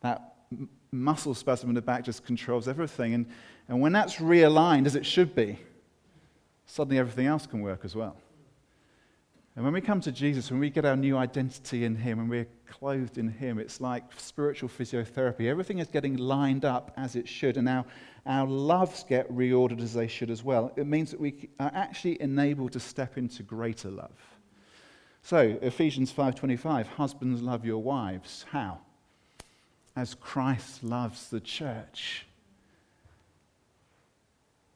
that 0.00 0.36
muscle 0.90 1.34
spasm 1.34 1.68
in 1.68 1.74
the 1.74 1.82
back 1.82 2.02
just 2.02 2.24
controls 2.24 2.66
everything. 2.66 3.12
And, 3.12 3.26
and 3.68 3.80
when 3.80 3.92
that's 3.92 4.16
realigned 4.16 4.86
as 4.86 4.96
it 4.96 5.04
should 5.04 5.34
be, 5.34 5.58
suddenly 6.64 6.98
everything 6.98 7.26
else 7.26 7.46
can 7.46 7.60
work 7.60 7.80
as 7.84 7.94
well. 7.94 8.16
And 9.56 9.64
when 9.64 9.72
we 9.72 9.80
come 9.80 10.02
to 10.02 10.12
Jesus, 10.12 10.50
when 10.50 10.60
we 10.60 10.68
get 10.68 10.84
our 10.84 10.96
new 10.96 11.16
identity 11.16 11.86
in 11.86 11.96
Him, 11.96 12.18
when 12.18 12.28
we're 12.28 12.48
clothed 12.70 13.16
in 13.16 13.28
Him, 13.28 13.58
it's 13.58 13.80
like 13.80 14.04
spiritual 14.18 14.68
physiotherapy. 14.68 15.48
Everything 15.48 15.78
is 15.78 15.88
getting 15.88 16.18
lined 16.18 16.66
up 16.66 16.92
as 16.98 17.16
it 17.16 17.26
should, 17.26 17.56
and 17.56 17.64
now 17.64 17.86
our 18.26 18.46
loves 18.46 19.02
get 19.08 19.32
reordered 19.34 19.80
as 19.80 19.94
they 19.94 20.08
should 20.08 20.28
as 20.28 20.44
well. 20.44 20.72
It 20.76 20.86
means 20.86 21.10
that 21.10 21.18
we 21.18 21.48
are 21.58 21.72
actually 21.74 22.20
enabled 22.20 22.72
to 22.72 22.80
step 22.80 23.16
into 23.16 23.42
greater 23.42 23.90
love. 23.90 24.18
So, 25.22 25.58
Ephesians 25.62 26.12
5:25, 26.12 26.86
husbands 26.88 27.40
love 27.40 27.64
your 27.64 27.82
wives. 27.82 28.44
How? 28.50 28.80
As 29.96 30.14
Christ 30.14 30.84
loves 30.84 31.30
the 31.30 31.40
church. 31.40 32.26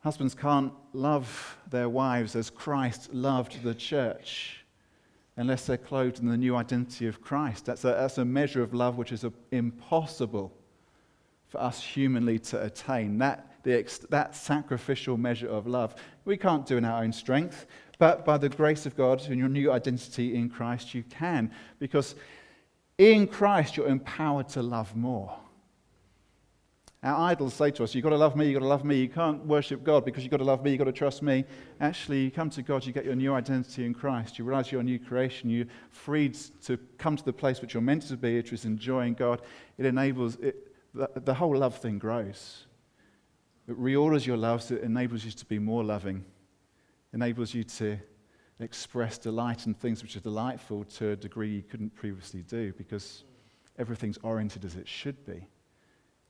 Husbands 0.03 0.35
can't 0.35 0.73
love 0.95 1.59
their 1.69 1.91
wives 1.91 2.35
as 2.35 2.49
Christ 2.49 3.13
loved 3.13 3.63
the 3.63 3.75
church 3.75 4.60
unless 5.41 5.65
they're 5.65 5.79
clothed 5.79 6.21
in 6.21 6.29
the 6.29 6.37
new 6.37 6.55
identity 6.55 7.07
of 7.07 7.23
Christ. 7.23 7.65
That's 7.65 7.83
a, 7.85 7.89
that's 7.89 8.19
a 8.19 8.25
measure 8.27 8.63
of 8.63 8.75
love 8.75 8.99
which 8.99 9.11
is 9.11 9.25
a, 9.25 9.33
impossible 9.51 10.53
for 11.49 11.63
us 11.63 11.83
humanly 11.83 12.39
to 12.39 12.63
attain. 12.63 13.17
That, 13.17 13.51
the, 13.63 13.83
that 14.11 14.37
sacrificial 14.37 15.17
measure 15.17 15.49
of 15.49 15.67
love, 15.67 15.95
we 16.27 16.37
can't 16.37 16.67
do 16.67 16.77
in 16.77 16.85
our 16.85 17.03
own 17.03 17.15
strength, 17.15 17.67
but 17.99 18.27
by 18.27 18.37
the 18.37 18.51
grace 18.51 18.85
of 18.85 18.95
God 18.99 19.23
and 19.29 19.39
your 19.39 19.49
new 19.49 19.73
identity 19.73 20.35
in 20.35 20.51
Christ, 20.51 20.93
you 20.93 21.05
can. 21.05 21.51
Because 21.79 22.17
in 22.99 23.27
Christ, 23.27 23.79
you're 23.79 23.89
empowered 23.89 24.51
to 24.51 24.63
love 24.63 24.95
more. 24.95 25.40
Our 27.03 27.31
idols 27.31 27.55
say 27.55 27.71
to 27.73 27.85
us, 27.85 27.95
You've 27.95 28.03
got 28.03 28.11
to 28.11 28.19
love 28.19 28.37
me, 28.37 28.47
you've 28.47 28.55
got 28.55 28.61
to 28.61 28.69
love 28.69 28.85
me. 28.85 28.97
You 28.97 29.09
can't 29.09 29.45
worship 29.47 29.83
God 29.83 30.05
because 30.05 30.23
you've 30.23 30.31
got 30.31 30.37
to 30.39 30.45
love 30.45 30.63
me, 30.63 30.73
you've 30.73 30.79
got 30.79 30.85
to 30.85 30.93
trust 30.93 31.23
me. 31.23 31.47
Actually, 31.81 32.25
you 32.25 32.31
come 32.31 32.51
to 32.51 32.63
God, 32.63 32.85
you 32.85 32.93
get 32.93 33.07
your 33.07 33.15
new 33.15 33.33
identity 33.33 33.87
in 33.87 33.95
Christ. 33.95 34.39
You 34.39 34.45
realize 34.45 34.71
you're 34.71 34.83
a 34.83 34.85
new 34.85 34.99
creation. 34.99 35.49
You're 35.49 35.67
freed 35.89 36.37
to 36.65 36.77
come 36.99 37.17
to 37.17 37.25
the 37.25 37.33
place 37.33 37.63
which 37.63 37.73
you're 37.73 37.83
meant 37.83 38.03
to 38.09 38.19
be, 38.19 38.37
which 38.37 38.53
is 38.53 38.67
enjoying 38.67 39.15
God. 39.15 39.41
It 39.79 39.87
enables, 39.87 40.37
it, 40.37 40.75
the, 40.93 41.09
the 41.15 41.35
whole 41.35 41.57
love 41.57 41.79
thing 41.79 41.99
grows. 41.99 42.67
It 43.67 43.81
reorders 43.81 44.27
your 44.27 44.37
love 44.37 44.63
so 44.63 44.75
it 44.75 44.83
enables 44.83 45.25
you 45.25 45.31
to 45.31 45.47
be 45.47 45.59
more 45.59 45.83
loving, 45.83 46.25
enables 47.15 47.55
you 47.55 47.65
to 47.65 47.99
express 48.59 49.17
delight 49.17 49.67
in 49.67 49.73
things 49.73 50.03
which 50.03 50.17
are 50.17 50.21
delightful 50.21 50.85
to 50.85 51.13
a 51.13 51.17
degree 51.17 51.49
you 51.49 51.63
couldn't 51.63 51.95
previously 51.95 52.43
do 52.43 52.75
because 52.75 53.25
everything's 53.79 54.19
oriented 54.19 54.67
as 54.67 54.77
it 54.77 54.87
should 54.87 55.25
be. 55.25 55.47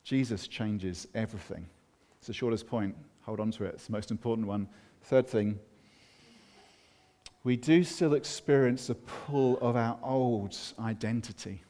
Jesus 0.05 0.49
changes 0.49 1.07
everything. 1.15 1.67
It's 2.19 2.27
the 2.27 2.33
shortest 2.33 2.67
point. 2.67 2.97
Hold 3.23 3.41
on 3.41 3.51
to 3.53 3.65
it. 3.65 3.75
It's 3.75 3.87
the 3.87 3.93
most 3.93 4.11
important 4.11 4.47
one. 4.47 4.69
Third 5.03 5.27
thing, 5.27 5.59
we 7.45 7.57
do 7.57 7.85
still 7.85 8.15
experience 8.15 8.89
the 8.89 8.95
pull 8.95 9.59
of 9.59 9.77
our 9.77 9.99
old 10.03 10.57
identity. 10.79 11.63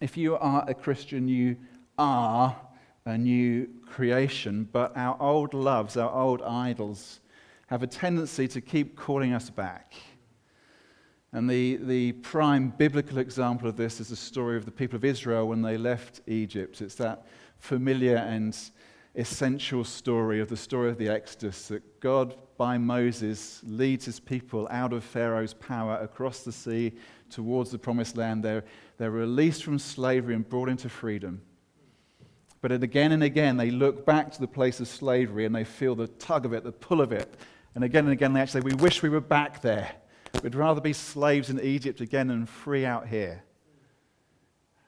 If 0.00 0.16
you 0.16 0.36
are 0.36 0.64
a 0.66 0.74
Christian, 0.74 1.28
you 1.28 1.56
are 1.98 2.56
a 3.06 3.16
new 3.16 3.68
creation, 3.86 4.68
but 4.72 4.96
our 4.96 5.16
old 5.20 5.54
loves, 5.54 5.96
our 5.96 6.12
old 6.12 6.42
idols, 6.42 7.20
have 7.68 7.82
a 7.82 7.86
tendency 7.86 8.48
to 8.48 8.60
keep 8.60 8.96
calling 8.96 9.32
us 9.32 9.50
back. 9.50 9.94
And 11.34 11.50
the, 11.50 11.76
the 11.78 12.12
prime 12.12 12.72
biblical 12.78 13.18
example 13.18 13.68
of 13.68 13.76
this 13.76 13.98
is 13.98 14.08
the 14.08 14.16
story 14.16 14.56
of 14.56 14.64
the 14.64 14.70
people 14.70 14.94
of 14.94 15.04
Israel 15.04 15.48
when 15.48 15.62
they 15.62 15.76
left 15.76 16.20
Egypt. 16.28 16.80
It's 16.80 16.94
that 16.94 17.26
familiar 17.58 18.18
and 18.18 18.56
essential 19.16 19.82
story 19.82 20.40
of 20.40 20.48
the 20.48 20.56
story 20.56 20.90
of 20.90 20.96
the 20.96 21.08
Exodus 21.08 21.66
that 21.68 21.98
God, 21.98 22.36
by 22.56 22.78
Moses, 22.78 23.60
leads 23.64 24.04
his 24.04 24.20
people 24.20 24.68
out 24.70 24.92
of 24.92 25.02
Pharaoh's 25.02 25.54
power 25.54 25.96
across 25.96 26.44
the 26.44 26.52
sea 26.52 26.92
towards 27.30 27.72
the 27.72 27.78
promised 27.78 28.16
land. 28.16 28.44
They're, 28.44 28.62
they're 28.96 29.10
released 29.10 29.64
from 29.64 29.80
slavery 29.80 30.36
and 30.36 30.48
brought 30.48 30.68
into 30.68 30.88
freedom. 30.88 31.42
But 32.60 32.70
again 32.70 33.10
and 33.10 33.24
again, 33.24 33.56
they 33.56 33.72
look 33.72 34.06
back 34.06 34.30
to 34.30 34.40
the 34.40 34.46
place 34.46 34.78
of 34.78 34.86
slavery 34.86 35.46
and 35.46 35.54
they 35.54 35.64
feel 35.64 35.96
the 35.96 36.06
tug 36.06 36.46
of 36.46 36.52
it, 36.52 36.62
the 36.62 36.70
pull 36.70 37.00
of 37.00 37.10
it. 37.10 37.34
And 37.74 37.82
again 37.82 38.04
and 38.04 38.12
again, 38.12 38.32
they 38.32 38.40
actually 38.40 38.60
say, 38.60 38.76
We 38.76 38.80
wish 38.80 39.02
we 39.02 39.08
were 39.08 39.20
back 39.20 39.60
there. 39.60 39.96
We'd 40.42 40.54
rather 40.54 40.80
be 40.80 40.92
slaves 40.92 41.50
in 41.50 41.60
Egypt 41.60 42.00
again 42.00 42.30
and 42.30 42.48
free 42.48 42.84
out 42.84 43.08
here. 43.08 43.42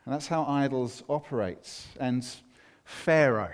And 0.05 0.15
that's 0.15 0.27
how 0.27 0.45
idols 0.45 1.03
operate. 1.09 1.87
And 1.99 2.27
Pharaoh 2.85 3.53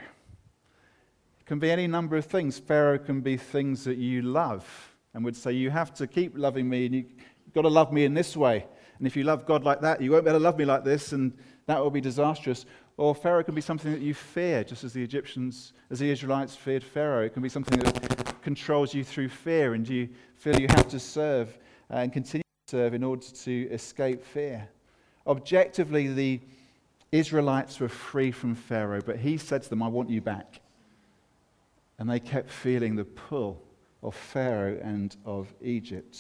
can 1.47 1.59
be 1.59 1.71
any 1.71 1.87
number 1.87 2.17
of 2.17 2.27
things. 2.27 2.59
Pharaoh 2.59 2.99
can 2.99 3.21
be 3.21 3.37
things 3.37 3.85
that 3.85 3.99
you 3.99 4.23
love 4.23 4.95
and 5.15 5.25
would 5.25 5.37
say, 5.37 5.53
You 5.53 5.71
have 5.71 5.95
to 5.95 6.07
keep 6.07 6.37
loving 6.37 6.69
me 6.69 6.87
and 6.87 6.95
you've 6.95 7.07
got 7.55 7.63
to 7.63 7.69
love 7.69 7.93
me 7.93 8.05
in 8.05 8.15
this 8.15 8.37
way. 8.37 8.67
And 8.99 9.07
if 9.07 9.17
you 9.17 9.25
love 9.25 9.47
God 9.47 9.65
like 9.65 9.81
that, 9.81 10.01
you 10.01 10.13
won't 10.13 10.25
be 10.25 10.31
able 10.31 10.39
to 10.39 10.45
love 10.45 10.59
me 10.59 10.65
like 10.65 10.85
this, 10.85 11.11
and 11.13 11.37
that 11.67 11.83
will 11.83 11.91
be 11.91 12.01
disastrous. 12.01 12.67
Or 12.97 13.17
Pharaoh 13.17 13.43
can 13.43 13.55
be 13.55 13.61
something 13.61 13.91
that 13.91 14.01
you 14.01 14.15
fear, 14.15 14.63
just 14.63 14.85
as 14.85 14.93
the 14.93 15.03
Egyptians, 15.03 15.73
as 15.91 15.99
the 15.99 16.09
Israelites 16.09 16.55
feared 16.55 16.85
Pharaoh. 16.85 17.25
It 17.25 17.33
can 17.33 17.43
be 17.43 17.49
something 17.49 17.81
that 17.81 18.41
controls 18.43 18.95
you 18.95 19.03
through 19.03 19.31
fear, 19.31 19.75
and 19.75 19.89
you 19.89 20.09
feel 20.37 20.61
you 20.61 20.69
have 20.69 20.87
to 20.89 21.01
serve 21.01 21.59
and 21.93 22.13
continue 22.13 22.43
to 22.67 22.71
serve 22.71 22.95
in 22.95 23.05
order 23.05 23.27
to 23.27 23.69
escape 23.71 24.25
fear. 24.25 24.69
Objectively, 25.27 26.09
the 26.09 26.41
Israelites 27.13 27.79
were 27.79 27.89
free 27.89 28.33
from 28.33 28.55
Pharaoh, 28.55 29.03
but 29.05 29.19
he 29.19 29.37
said 29.37 29.63
to 29.63 29.69
them, 29.69 29.83
I 29.83 29.89
want 29.89 30.09
you 30.09 30.21
back. 30.21 30.61
And 31.99 32.09
they 32.09 32.19
kept 32.19 32.51
feeling 32.51 32.97
the 32.97 33.05
pull 33.05 33.63
of 34.03 34.15
Pharaoh 34.15 34.81
and 34.83 35.15
of 35.25 35.53
Egypt. 35.61 36.19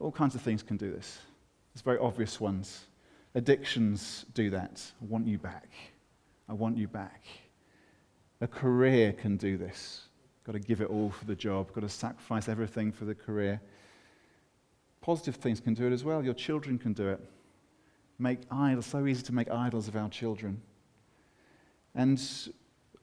All 0.00 0.10
kinds 0.10 0.34
of 0.34 0.40
things 0.40 0.62
can 0.62 0.76
do 0.76 0.90
this. 0.90 1.18
There's 1.74 1.82
very 1.82 1.98
obvious 1.98 2.40
ones. 2.40 2.86
Addictions 3.34 4.24
do 4.34 4.50
that. 4.50 4.82
I 5.00 5.04
want 5.04 5.26
you 5.26 5.38
back. 5.38 5.68
I 6.48 6.54
want 6.54 6.78
you 6.78 6.88
back. 6.88 7.24
A 8.40 8.48
career 8.48 9.12
can 9.12 9.36
do 9.36 9.58
this. 9.58 10.08
Got 10.44 10.52
to 10.52 10.60
give 10.60 10.80
it 10.80 10.88
all 10.88 11.10
for 11.10 11.26
the 11.26 11.34
job, 11.34 11.72
got 11.74 11.82
to 11.82 11.88
sacrifice 11.90 12.48
everything 12.48 12.90
for 12.90 13.04
the 13.04 13.14
career. 13.14 13.60
Positive 15.08 15.36
things 15.36 15.58
can 15.58 15.72
do 15.72 15.86
it 15.86 15.92
as 15.94 16.04
well. 16.04 16.22
Your 16.22 16.34
children 16.34 16.76
can 16.76 16.92
do 16.92 17.08
it. 17.08 17.18
Make 18.18 18.40
idols, 18.50 18.84
so 18.84 19.06
easy 19.06 19.22
to 19.22 19.34
make 19.34 19.50
idols 19.50 19.88
of 19.88 19.96
our 19.96 20.10
children. 20.10 20.60
And 21.94 22.18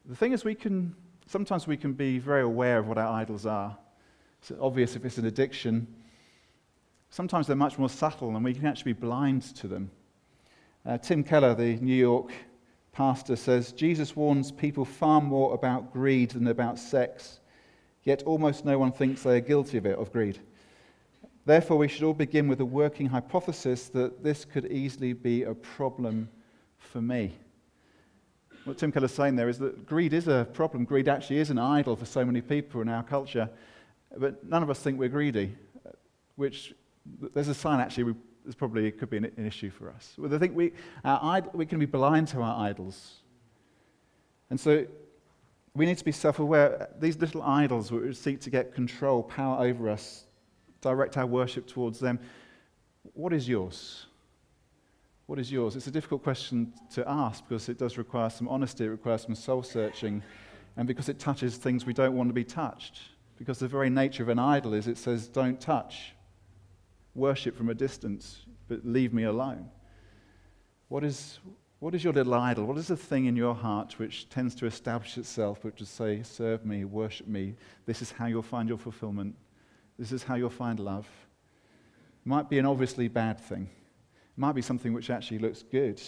the 0.06 0.16
thing 0.16 0.32
is, 0.32 0.46
we 0.46 0.54
can 0.54 0.96
sometimes 1.26 1.66
we 1.66 1.78
can 1.78 1.94
be 1.94 2.20
very 2.20 2.44
aware 2.44 2.78
of 2.78 2.88
what 2.88 3.00
our 3.00 3.12
idols 3.12 3.48
are. 3.48 3.76
It's 4.40 4.52
obvious 4.62 4.96
if 4.96 5.04
it's 5.04 5.18
an 5.18 5.26
addiction. 5.26 5.88
Sometimes 7.10 7.48
they're 7.48 7.56
much 7.56 7.80
more 7.80 7.90
subtle, 7.90 8.36
and 8.36 8.46
we 8.46 8.54
can 8.54 8.68
actually 8.68 8.94
be 8.94 9.00
blind 9.00 9.42
to 9.56 9.68
them. 9.68 9.90
Uh, 10.86 11.00
Tim 11.00 11.24
Keller, 11.24 11.56
the 11.56 11.78
New 11.78 11.96
York 11.96 12.32
pastor, 12.92 13.36
says 13.36 13.72
Jesus 13.72 14.16
warns 14.16 14.52
people 14.52 14.86
far 14.86 15.22
more 15.22 15.56
about 15.56 15.92
greed 15.92 16.30
than 16.30 16.46
about 16.46 16.78
sex, 16.78 17.40
yet 18.04 18.22
almost 18.28 18.64
no 18.64 18.78
one 18.78 18.92
thinks 18.92 19.24
they 19.24 19.38
are 19.38 19.42
guilty 19.42 19.80
of 19.80 19.88
it, 19.88 19.98
of 19.98 20.12
greed. 20.12 20.40
Therefore, 21.46 21.78
we 21.78 21.88
should 21.88 22.04
all 22.04 22.14
begin 22.14 22.48
with 22.48 22.60
a 22.60 22.66
working 22.66 23.06
hypothesis 23.06 23.90
that 23.90 24.24
this 24.24 24.46
could 24.46 24.66
easily 24.72 25.14
be 25.14 25.44
a 25.44 25.54
problem 25.54 26.28
for 26.78 27.02
me. 27.02 27.38
What 28.64 28.80
Tim 28.80 28.92
Keller's 28.92 29.12
saying 29.14 29.36
there 29.36 29.48
is 29.48 29.60
that 29.60 29.86
greed 29.86 30.12
is 30.14 30.28
a 30.28 30.48
problem. 30.54 30.86
Greed 30.86 31.08
actually 31.08 31.38
is 31.38 31.52
an 31.52 31.60
idol 31.60 31.96
for 31.96 32.06
so 32.06 32.26
many 32.26 32.42
people 32.42 32.82
in 32.82 32.90
our 32.90 33.04
culture, 33.04 33.48
but 34.18 34.44
none 34.44 34.64
of 34.64 34.72
us 34.72 34.80
think 34.80 34.98
we're 34.98 35.08
greedy, 35.08 35.56
which 36.36 36.74
there's 37.36 37.48
a 37.48 37.54
sign 37.54 37.80
actually 37.80 38.06
we, 38.06 38.14
there's 38.44 38.56
probably 38.56 38.90
could 38.92 39.12
be 39.12 39.18
an, 39.18 39.26
an, 39.38 39.46
issue 39.46 39.70
for 39.70 39.92
us. 39.92 40.16
Well, 40.18 40.34
I 40.34 40.40
think 40.40 40.56
we, 40.56 40.74
our, 41.04 41.44
we 41.54 41.68
can 41.68 41.78
be 41.78 41.86
blind 41.86 42.28
to 42.30 42.42
our 42.42 42.66
idols. 42.66 43.18
And 44.50 44.60
so 44.60 44.86
we 45.76 45.86
need 45.86 46.00
to 46.00 46.06
be 46.06 46.12
self 46.12 46.40
aware. 46.40 46.90
These 47.00 47.18
little 47.18 47.44
idols 47.44 47.92
which 47.92 48.18
seek 48.18 48.40
to 48.42 48.50
get 48.50 48.74
control, 48.74 49.22
power 49.22 49.64
over 49.64 49.90
us, 49.90 50.25
direct 50.82 51.18
our 51.18 51.26
worship 51.26 51.68
towards 51.68 52.00
them. 52.00 52.20
What 53.14 53.34
is 53.34 53.48
yours? 53.48 54.06
What 55.28 55.40
is 55.40 55.52
yours? 55.52 55.76
It's 55.76 55.88
a 55.88 55.92
difficult 55.92 56.24
question 56.24 56.74
to 56.94 57.08
ask 57.10 57.44
because 57.48 57.68
it 57.70 57.80
does 57.80 57.98
require 57.98 58.30
some 58.30 58.48
honesty, 58.48 58.86
it 58.86 58.90
requires 58.90 59.24
some 59.24 59.36
soul 59.36 59.64
searching, 59.64 60.22
and 60.78 60.88
because 60.88 61.10
it 61.10 61.20
touches 61.20 61.58
things 61.58 61.86
we 61.86 61.94
don't 61.94 62.16
want 62.16 62.30
to 62.30 62.34
be 62.34 62.44
touched. 62.44 63.00
Because 63.38 63.60
the 63.60 63.68
very 63.68 63.90
nature 63.90 64.24
of 64.24 64.30
an 64.30 64.40
idol 64.40 64.74
is 64.74 64.88
it 64.88 64.98
says, 64.98 65.28
don't 65.28 65.60
touch, 65.60 66.14
worship 67.16 67.58
from 67.58 67.70
a 67.70 67.74
distance, 67.74 68.46
but 68.68 68.86
leave 68.86 69.14
me 69.14 69.24
alone. 69.24 69.70
What 70.90 71.04
is, 71.04 71.40
what 71.80 71.96
is 71.96 72.04
your 72.04 72.14
little 72.14 72.34
idol? 72.36 72.66
What 72.66 72.78
is 72.78 72.88
the 72.88 72.96
thing 72.96 73.26
in 73.26 73.36
your 73.36 73.56
heart 73.56 73.98
which 73.98 74.30
tends 74.30 74.54
to 74.56 74.66
establish 74.68 75.18
itself, 75.18 75.64
which 75.64 75.82
is 75.82 75.90
say, 75.90 76.22
serve 76.24 76.66
me, 76.66 76.86
worship 76.86 77.28
me? 77.28 77.56
This 77.86 78.02
is 78.02 78.12
how 78.12 78.28
you'll 78.28 78.44
find 78.44 78.70
your 78.70 78.78
fulfillment. 78.78 79.36
This 79.98 80.12
is 80.12 80.24
how 80.24 80.36
you'll 80.36 80.50
find 80.50 80.80
love. 80.80 81.08
It 82.26 82.30
might 82.30 82.50
be 82.50 82.60
an 82.60 82.66
obviously 82.66 83.08
bad 83.08 83.40
thing, 83.40 83.64
it 83.64 84.40
might 84.40 84.54
be 84.54 84.62
something 84.62 84.94
which 84.94 85.10
actually 85.10 85.40
looks 85.40 85.64
good. 85.64 86.02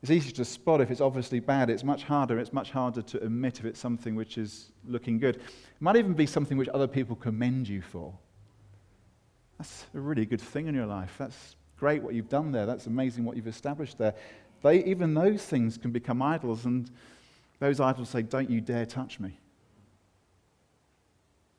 It's 0.00 0.12
easy 0.12 0.30
to 0.32 0.44
spot 0.44 0.80
if 0.80 0.90
it's 0.92 1.00
obviously 1.00 1.40
bad. 1.40 1.70
It's 1.70 1.82
much 1.82 2.04
harder. 2.04 2.38
It's 2.38 2.52
much 2.52 2.70
harder 2.70 3.02
to 3.02 3.24
admit 3.24 3.58
if 3.58 3.64
it's 3.64 3.80
something 3.80 4.14
which 4.14 4.38
is 4.38 4.70
looking 4.86 5.18
good. 5.18 5.36
It 5.36 5.42
might 5.80 5.96
even 5.96 6.14
be 6.14 6.26
something 6.26 6.56
which 6.56 6.68
other 6.68 6.86
people 6.86 7.16
commend 7.16 7.68
you 7.68 7.82
for. 7.82 8.14
That's 9.58 9.86
a 9.94 9.98
really 9.98 10.24
good 10.24 10.40
thing 10.40 10.68
in 10.68 10.74
your 10.74 10.86
life. 10.86 11.16
That's 11.18 11.56
great 11.76 12.00
what 12.00 12.14
you've 12.14 12.28
done 12.28 12.52
there. 12.52 12.64
That's 12.64 12.86
amazing 12.86 13.24
what 13.24 13.36
you've 13.36 13.48
established 13.48 13.98
there. 13.98 14.14
They, 14.62 14.84
even 14.84 15.14
those 15.14 15.44
things 15.44 15.76
can 15.76 15.90
become 15.90 16.22
idols, 16.22 16.64
and 16.64 16.88
those 17.58 17.80
idols 17.80 18.08
say, 18.08 18.22
Don't 18.22 18.50
you 18.50 18.60
dare 18.60 18.86
touch 18.86 19.18
me. 19.18 19.38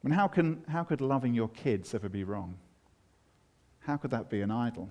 I 0.03 0.07
mean, 0.07 0.15
how, 0.15 0.27
can, 0.27 0.63
how 0.69 0.83
could 0.83 1.01
loving 1.01 1.33
your 1.33 1.49
kids 1.49 1.93
ever 1.93 2.07
be 2.07 2.23
wrong? 2.23 2.57
How 3.79 3.97
could 3.97 4.12
that 4.12 4.29
be 4.29 4.41
an 4.41 4.51
idol? 4.51 4.89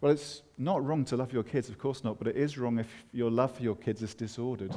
Well, 0.00 0.12
it's 0.12 0.42
not 0.56 0.84
wrong 0.84 1.04
to 1.06 1.16
love 1.16 1.32
your 1.32 1.42
kids, 1.42 1.68
of 1.68 1.78
course 1.78 2.04
not, 2.04 2.18
but 2.18 2.28
it 2.28 2.36
is 2.36 2.56
wrong 2.56 2.78
if 2.78 2.88
your 3.12 3.30
love 3.30 3.56
for 3.56 3.62
your 3.62 3.76
kids 3.76 4.02
is 4.02 4.14
disordered. 4.14 4.74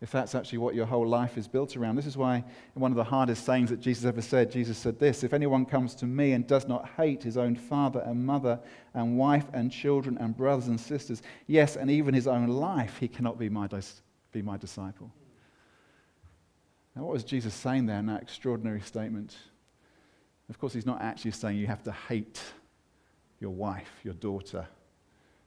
If 0.00 0.10
that's 0.10 0.34
actually 0.34 0.58
what 0.58 0.74
your 0.74 0.86
whole 0.86 1.06
life 1.06 1.38
is 1.38 1.48
built 1.48 1.76
around. 1.76 1.96
This 1.96 2.06
is 2.06 2.16
why, 2.16 2.44
one 2.74 2.92
of 2.92 2.96
the 2.96 3.04
hardest 3.04 3.46
sayings 3.46 3.70
that 3.70 3.80
Jesus 3.80 4.04
ever 4.04 4.20
said, 4.20 4.50
Jesus 4.50 4.76
said 4.76 4.98
this 4.98 5.24
If 5.24 5.32
anyone 5.32 5.64
comes 5.64 5.94
to 5.96 6.06
me 6.06 6.32
and 6.32 6.46
does 6.46 6.68
not 6.68 6.88
hate 6.96 7.22
his 7.22 7.36
own 7.36 7.56
father 7.56 8.00
and 8.00 8.24
mother 8.24 8.60
and 8.92 9.16
wife 9.16 9.46
and 9.52 9.72
children 9.72 10.18
and 10.18 10.36
brothers 10.36 10.68
and 10.68 10.78
sisters, 10.78 11.22
yes, 11.46 11.76
and 11.76 11.90
even 11.90 12.12
his 12.12 12.26
own 12.26 12.48
life, 12.48 12.98
he 12.98 13.08
cannot 13.08 13.38
be 13.38 13.48
my, 13.48 13.66
dis- 13.66 14.02
be 14.32 14.42
my 14.42 14.56
disciple. 14.56 15.10
Now, 16.94 17.02
what 17.02 17.12
was 17.12 17.24
Jesus 17.24 17.54
saying 17.54 17.86
there 17.86 17.98
in 17.98 18.06
that 18.06 18.22
extraordinary 18.22 18.80
statement? 18.80 19.36
Of 20.48 20.58
course, 20.58 20.72
he's 20.72 20.86
not 20.86 21.00
actually 21.02 21.32
saying 21.32 21.58
you 21.58 21.66
have 21.66 21.82
to 21.84 21.92
hate 21.92 22.40
your 23.40 23.50
wife, 23.50 23.90
your 24.04 24.14
daughter, 24.14 24.66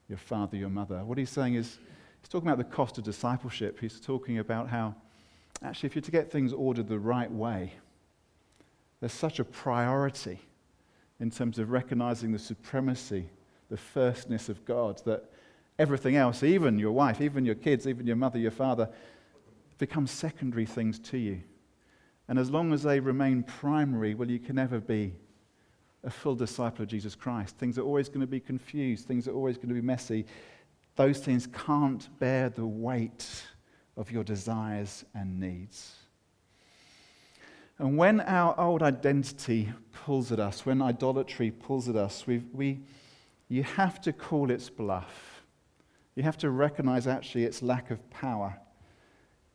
your 0.10 0.18
father, 0.18 0.58
your 0.58 0.70
mother. 0.70 1.04
What 1.06 1.18
he's 1.18 1.30
saying 1.30 1.56
is, 1.56 1.78
he's 2.22 2.30
talking 2.30 2.48
about 2.48 2.58
the 2.58 2.76
cost 2.76 2.98
of 2.98 3.04
discipleship. 3.04 3.80
He's 3.80 4.00
talking 4.00 4.40
about 4.40 4.68
how, 4.68 4.96
actually, 5.64 5.88
if 5.88 5.96
you're 5.96 6.02
to 6.02 6.12
get 6.12 6.32
things 6.32 6.52
ordered 6.52 6.88
the 6.88 7.00
right 7.00 7.32
way, 7.32 7.74
there's 9.00 9.14
such 9.14 9.40
a 9.40 9.44
priority 9.46 10.40
in 11.20 11.32
terms 11.32 11.60
of 11.60 11.72
recognizing 11.72 12.32
the 12.32 12.40
supremacy, 12.40 13.30
the 13.70 13.78
firstness 13.78 14.50
of 14.50 14.66
God, 14.66 15.02
that 15.06 15.30
everything 15.80 16.16
else, 16.16 16.44
even 16.44 16.78
your 16.78 16.92
wife, 16.92 17.22
even 17.22 17.46
your 17.46 17.56
kids, 17.56 17.88
even 17.88 18.08
your 18.08 18.16
mother, 18.16 18.40
your 18.40 18.52
father, 18.52 18.90
become 19.78 20.08
secondary 20.08 20.66
things 20.66 21.00
to 21.00 21.18
you. 21.18 21.42
And 22.28 22.38
as 22.38 22.50
long 22.50 22.74
as 22.74 22.84
they 22.84 23.00
remain 23.00 23.44
primary, 23.44 24.14
well, 24.14 24.30
you 24.30 24.40
can 24.40 24.56
never 24.56 24.80
be 24.80 25.14
a 26.04 26.10
full 26.10 26.36
disciple 26.36 26.84
of 26.84 26.90
Jesus 26.90 27.16
Christ. 27.16 27.58
Things 27.58 27.78
are 27.78 27.84
always 27.84 28.10
going 28.10 28.22
to 28.22 28.28
be 28.28 28.40
confused, 28.40 29.08
things 29.08 29.28
are 29.28 29.34
always 29.34 29.58
going 29.58 29.70
to 29.70 29.76
be 29.76 29.82
messy. 29.82 30.26
Those 30.96 31.20
things 31.20 31.48
can't 31.48 32.08
bear 32.20 32.50
the 32.50 32.66
weight 32.66 33.44
of 33.96 34.12
your 34.12 34.24
desires 34.24 35.06
and 35.14 35.40
needs. 35.40 35.96
And 37.80 37.98
when 37.98 38.22
our 38.22 38.60
old 38.60 38.82
identity 38.82 39.72
pulls 39.92 40.32
at 40.32 40.40
us, 40.40 40.66
when 40.66 40.82
idolatry 40.82 41.52
pulls 41.52 41.88
at 41.88 41.96
us, 41.96 42.26
we, 42.26 42.44
we, 42.52 42.80
you 43.50 43.62
have 43.62 44.02
to 44.02 44.14
call 44.14 44.50
its 44.50 44.70
bluff. 44.70 45.44
You 46.16 46.24
have 46.24 46.38
to 46.40 46.50
recognize 46.50 47.06
actually 47.06 47.44
its 47.44 47.62
lack 47.62 47.92
of 47.92 48.10
power. 48.10 48.60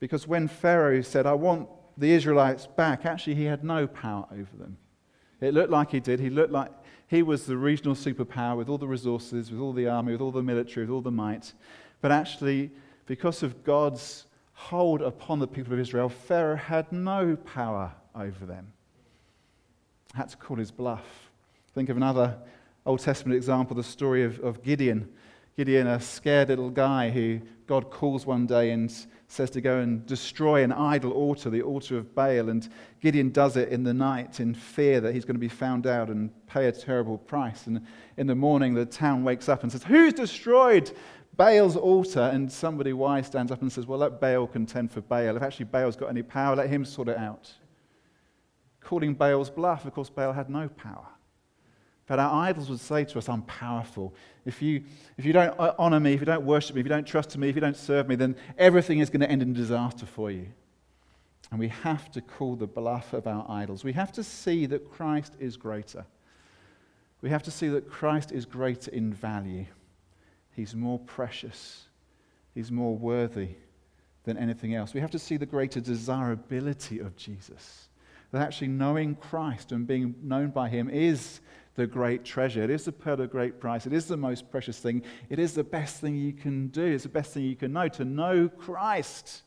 Because 0.03 0.27
when 0.27 0.49
Pharaoh 0.49 1.01
said, 1.01 1.27
I 1.27 1.35
want 1.35 1.69
the 1.97 2.11
Israelites 2.11 2.67
back, 2.67 3.07
actually 3.07 3.37
he 3.37 3.45
had 3.45 3.63
no 3.63 3.87
power 3.87 4.27
over 4.33 4.57
them. 4.59 4.77
It 5.41 5.55
looked 5.55 5.71
like 5.71 5.93
he 5.93 6.01
did. 6.01 6.19
He 6.19 6.29
looked 6.29 6.51
like 6.51 6.73
he 7.07 7.23
was 7.23 7.47
the 7.47 7.57
regional 7.57 7.95
superpower 7.95 8.57
with 8.57 8.69
all 8.69 8.79
the 8.79 8.89
resources, 8.89 9.53
with 9.53 9.61
all 9.61 9.73
the 9.73 9.87
army, 9.87 10.11
with 10.11 10.21
all 10.21 10.33
the 10.33 10.43
military, 10.43 10.87
with 10.87 10.93
all 10.93 11.03
the 11.03 11.13
might. 11.13 11.53
But 12.01 12.11
actually, 12.11 12.73
because 13.07 13.45
of 13.45 13.63
God's 13.63 14.27
hold 14.55 15.03
upon 15.03 15.39
the 15.39 15.47
people 15.47 15.73
of 15.73 15.79
Israel, 15.79 16.09
Pharaoh 16.09 16.57
had 16.57 16.91
no 16.91 17.37
power 17.37 17.93
over 18.17 18.45
them. 18.45 18.73
Had 20.15 20.31
to 20.31 20.37
call 20.37 20.57
his 20.57 20.73
bluff. 20.73 21.31
Think 21.77 21.91
of 21.91 21.97
another 21.97 22.39
Old 22.85 22.99
Testament 22.99 23.37
example, 23.37 23.77
the 23.77 23.85
story 23.85 24.25
of, 24.25 24.41
of 24.41 24.65
Gideon. 24.65 25.09
Gideon, 25.57 25.87
a 25.87 26.01
scared 26.01 26.49
little 26.49 26.71
guy 26.71 27.11
who 27.11 27.41
God 27.67 27.91
calls 27.91 28.25
one 28.25 28.47
day 28.47 28.71
and 28.71 28.91
says 29.29 29.51
to 29.51 29.61
go 29.61 29.79
and 29.79 30.05
destroy 30.07 30.63
an 30.63 30.73
idol 30.73 31.13
altar, 31.13 31.51
the 31.51 31.61
altar 31.61 31.99
of 31.99 32.15
Baal. 32.15 32.49
And 32.49 32.67
Gideon 33.01 33.31
does 33.31 33.57
it 33.57 33.69
in 33.69 33.83
the 33.83 33.93
night 33.93 34.41
in 34.41 34.55
fear 34.55 35.01
that 35.01 35.15
he's 35.15 35.27
going 35.27 35.35
to 35.35 35.41
be 35.41 35.49
found 35.49 35.87
out 35.87 36.09
and 36.09 36.31
pay 36.47 36.69
a 36.69 36.73
terrible 36.73 37.19
price. 37.19 37.67
And 37.67 37.87
in 38.17 38.27
the 38.27 38.35
morning, 38.35 38.73
the 38.73 38.87
town 38.87 39.25
wakes 39.25 39.49
up 39.49 39.63
and 39.63 39.71
says, 39.71 39.85
Who's 39.85 40.15
destroyed 40.15 40.91
Baal's 41.37 41.77
altar? 41.77 42.31
And 42.33 42.51
somebody 42.51 42.95
wise 42.95 43.27
stands 43.27 43.53
up 43.53 43.61
and 43.61 43.71
says, 43.71 43.87
Well, 43.87 43.99
let 43.99 44.21
Baal 44.21 44.47
contend 44.47 44.91
for 44.91 45.03
Baal. 45.03 45.37
If 45.37 45.43
actually 45.43 45.67
Baal's 45.67 45.97
got 45.97 46.09
any 46.09 46.23
power, 46.23 46.57
let 46.57 46.71
him 46.71 46.85
sort 46.87 47.09
it 47.09 47.19
out. 47.19 47.53
Calling 48.81 49.15
Baal's 49.15 49.51
bluff, 49.51 49.85
of 49.85 49.93
course, 49.93 50.09
Baal 50.09 50.33
had 50.33 50.49
no 50.49 50.69
power. 50.69 51.07
But 52.13 52.19
our 52.19 52.45
idols 52.45 52.69
would 52.69 52.79
say 52.79 53.07
to 53.07 53.17
us, 53.19 53.27
I'm 53.27 53.41
powerful. 53.41 54.13
If 54.45 54.61
you, 54.61 54.83
if 55.17 55.25
you 55.25 55.33
don't 55.33 55.59
uh, 55.59 55.73
honor 55.79 55.99
me, 55.99 56.13
if 56.13 56.21
you 56.21 56.27
don't 56.27 56.45
worship 56.45 56.77
me, 56.77 56.81
if 56.81 56.85
you 56.85 56.91
don't 56.91 57.07
trust 57.07 57.39
me, 57.39 57.49
if 57.49 57.55
you 57.55 57.63
don't 57.63 57.75
serve 57.75 58.07
me, 58.07 58.17
then 58.17 58.37
everything 58.59 58.99
is 58.99 59.09
going 59.09 59.23
to 59.23 59.31
end 59.31 59.41
in 59.41 59.55
disaster 59.55 60.05
for 60.05 60.31
you. 60.31 60.49
And 61.51 61.59
we 61.59 61.69
have 61.69 62.11
to 62.11 62.21
call 62.21 62.55
the 62.55 62.67
bluff 62.67 63.15
of 63.15 63.27
our 63.27 63.47
idols. 63.49 63.83
We 63.83 63.95
have 63.95 64.13
to 64.13 64.23
see 64.23 64.67
that 64.67 64.91
Christ 64.91 65.33
is 65.41 65.57
greater. 65.57 66.05
We 67.23 67.31
have 67.31 67.45
to 67.45 67.51
see 67.51 67.69
that 67.69 67.89
Christ 67.89 68.31
is 68.31 68.45
greater 68.45 68.91
in 68.91 69.15
value. 69.15 69.65
He's 70.55 70.75
more 70.75 70.99
precious. 70.99 71.87
He's 72.55 72.71
more 72.71 72.95
worthy 72.95 73.55
than 74.25 74.37
anything 74.37 74.75
else. 74.75 74.93
We 74.93 75.01
have 75.01 75.13
to 75.13 75.19
see 75.19 75.39
the 75.39 75.47
greater 75.47 75.81
desirability 75.81 76.99
of 76.99 77.17
Jesus. 77.17 77.89
That 78.33 78.43
actually 78.43 78.69
knowing 78.69 79.15
Christ 79.15 79.73
and 79.73 79.87
being 79.87 80.15
known 80.23 80.51
by 80.51 80.69
him 80.69 80.91
is 80.91 81.41
the 81.75 81.87
great 81.87 82.25
treasure. 82.25 82.63
It 82.63 82.71
is 82.71 82.85
the 82.85 82.93
pearl 82.93 83.21
of 83.21 83.31
great 83.31 83.59
price. 83.61 83.87
It 83.87 83.93
is 83.93 84.07
the 84.07 84.17
most 84.17 84.51
precious 84.51 84.79
thing. 84.79 85.03
It 85.31 85.39
is 85.39 85.55
the 85.55 85.65
best 85.65 86.01
thing 86.01 86.17
you 86.17 86.33
can 86.33 86.69
do. 86.69 86.85
It's 86.85 87.05
the 87.05 87.09
best 87.09 87.33
thing 87.33 87.45
you 87.45 87.57
can 87.57 87.73
know 87.73 87.89
to 87.89 88.05
know 88.05 88.49
Christ. 88.49 89.43